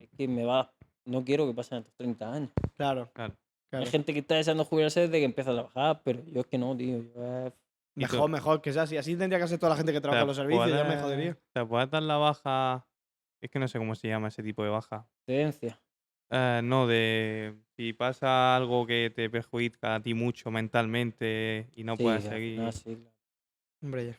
[0.01, 0.73] es que me va,
[1.05, 2.51] no quiero que pasen estos 30 años.
[2.77, 3.35] Claro, Claro.
[3.71, 3.85] claro.
[3.85, 6.59] Hay gente que está deseando jubilarse desde que empieza a trabajar, pero yo es que
[6.59, 7.05] no, tío.
[7.15, 7.53] Yo es
[7.95, 8.97] Mejor, mejor que sea así.
[8.97, 11.39] Así tendría que ser toda la gente que trabaja en los servicios, ya me jodería.
[11.53, 12.85] ¿Te puedes dar la baja?
[13.41, 15.07] Es que no sé cómo se llama ese tipo de baja.
[15.25, 15.79] tendencia.
[16.31, 21.97] Eh, no, de si pasa algo que te perjudica a ti mucho mentalmente y no
[21.97, 22.73] Sí, puedes seguir.
[22.73, 23.13] sí, claro.
[23.83, 24.17] Hombre, ya.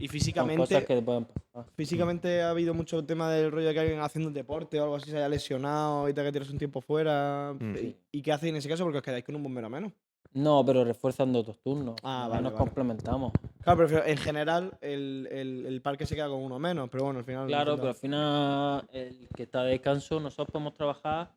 [0.00, 1.66] Y físicamente, cosas que te pueden pasar.
[1.74, 5.10] físicamente ha habido mucho tema del rollo de que alguien haciendo deporte o algo así
[5.10, 7.52] se haya lesionado y te que tienes un tiempo fuera.
[7.58, 7.76] Mm.
[7.76, 8.84] ¿Y, y qué hacéis en ese caso?
[8.84, 9.92] Porque os quedáis con un bombero menos.
[10.34, 11.96] No, pero refuerzan de otros turnos.
[12.02, 12.64] Ah, Ya vale, nos vale.
[12.64, 13.32] complementamos.
[13.62, 17.20] Claro, pero en general el, el, el parque se queda con uno menos, pero bueno,
[17.20, 17.46] al final.
[17.46, 21.30] Claro, pero al final el que está de descanso, nosotros podemos trabajar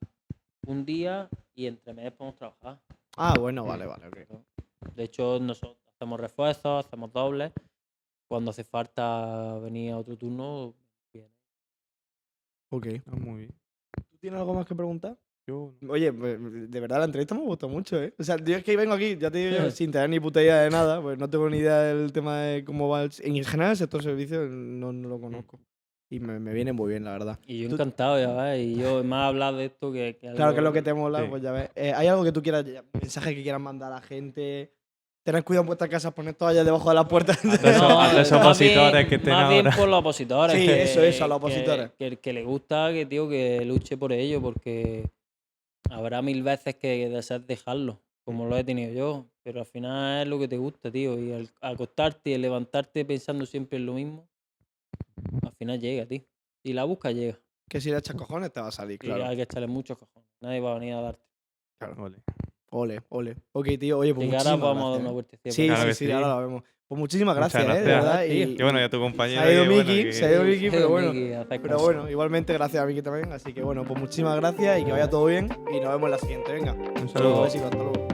[0.67, 2.79] un día y entre meses podemos trabajar.
[3.17, 4.17] Ah, bueno, vale, vale, ok.
[4.95, 7.51] De hecho, nosotros hacemos refuerzos, hacemos dobles.
[8.27, 10.73] Cuando hace falta venir a otro turno,
[11.13, 11.29] viene.
[12.69, 12.87] Ok.
[13.07, 13.51] Ah, muy bien.
[14.09, 15.17] ¿Tú tienes algo más que preguntar?
[15.47, 15.73] Yo.
[15.89, 16.37] Oye, pues,
[16.71, 18.13] de verdad la entrevista me gustó mucho, ¿eh?
[18.19, 20.41] O sea, yo es que vengo aquí, ya te digo yo, sin tener ni puta
[20.41, 23.11] idea de nada, pues no tengo ni idea del tema de cómo va el...
[23.23, 25.59] En general el sector servicios no, no lo conozco.
[26.11, 27.39] Y me, me viene muy bien, la verdad.
[27.47, 28.59] Y yo encantado, ya ves.
[28.61, 30.93] Y yo me ha hablado de esto que, que Claro que es lo que te
[30.93, 31.25] mola, Sí.
[31.29, 31.69] pues ya ves.
[31.75, 34.71] Eh, ¿Hay algo que tú quieras, mensaje que quieras mandar a la gente?
[35.23, 37.39] Tener cuidado en vuestras casas, poner toallas debajo de las puertas.
[37.45, 39.77] A los- a los más opositores bien- que estén Más bien ahora.
[39.77, 40.55] por los opositores.
[40.59, 41.91] Sí, que- eso, eso, a los que- opositores.
[41.97, 45.05] Que, el que le gusta, que tío, que luche por ello, porque
[45.89, 49.25] habrá mil veces que deseas dejarlo, como lo he tenido yo.
[49.43, 51.19] Pero al final es lo que te gusta, tío.
[51.19, 54.27] Y al acostarte y al levantarte pensando siempre en lo mismo,
[55.43, 56.21] al final llega, tío.
[56.63, 57.39] Y la busca llega.
[57.67, 59.25] que si le echas cojones te va a salir, Y claro.
[59.25, 60.29] hay que echarle muchos cojones.
[60.41, 61.25] Nadie va a venir a darte.
[61.97, 62.17] Ole.
[62.73, 63.35] Ole, ole.
[63.51, 65.13] Ok, tío, oye, pues y que ahora muchísimas vamos a dar una ¿eh?
[65.13, 65.51] vueltecilla.
[65.53, 66.11] Sí, Claro sí, sí, sí.
[66.11, 66.63] ahora lo vemos.
[66.87, 67.79] Pues muchísimas gracias, ¿eh?
[67.79, 68.23] De verdad.
[68.25, 69.41] Y, bueno, ya tu se compañero.
[69.41, 71.13] ha ido Miki, se ha ido Miki, pero bueno.
[71.49, 73.31] Pero bueno, igualmente gracias a Miki también.
[73.31, 75.49] Así que bueno, pues muchísimas gracias y que vaya todo bien.
[75.73, 76.51] Y nos vemos en la siguiente.
[76.51, 76.73] Venga.
[76.73, 77.43] Un saludo.
[77.43, 78.10] Besitos, hasta luego.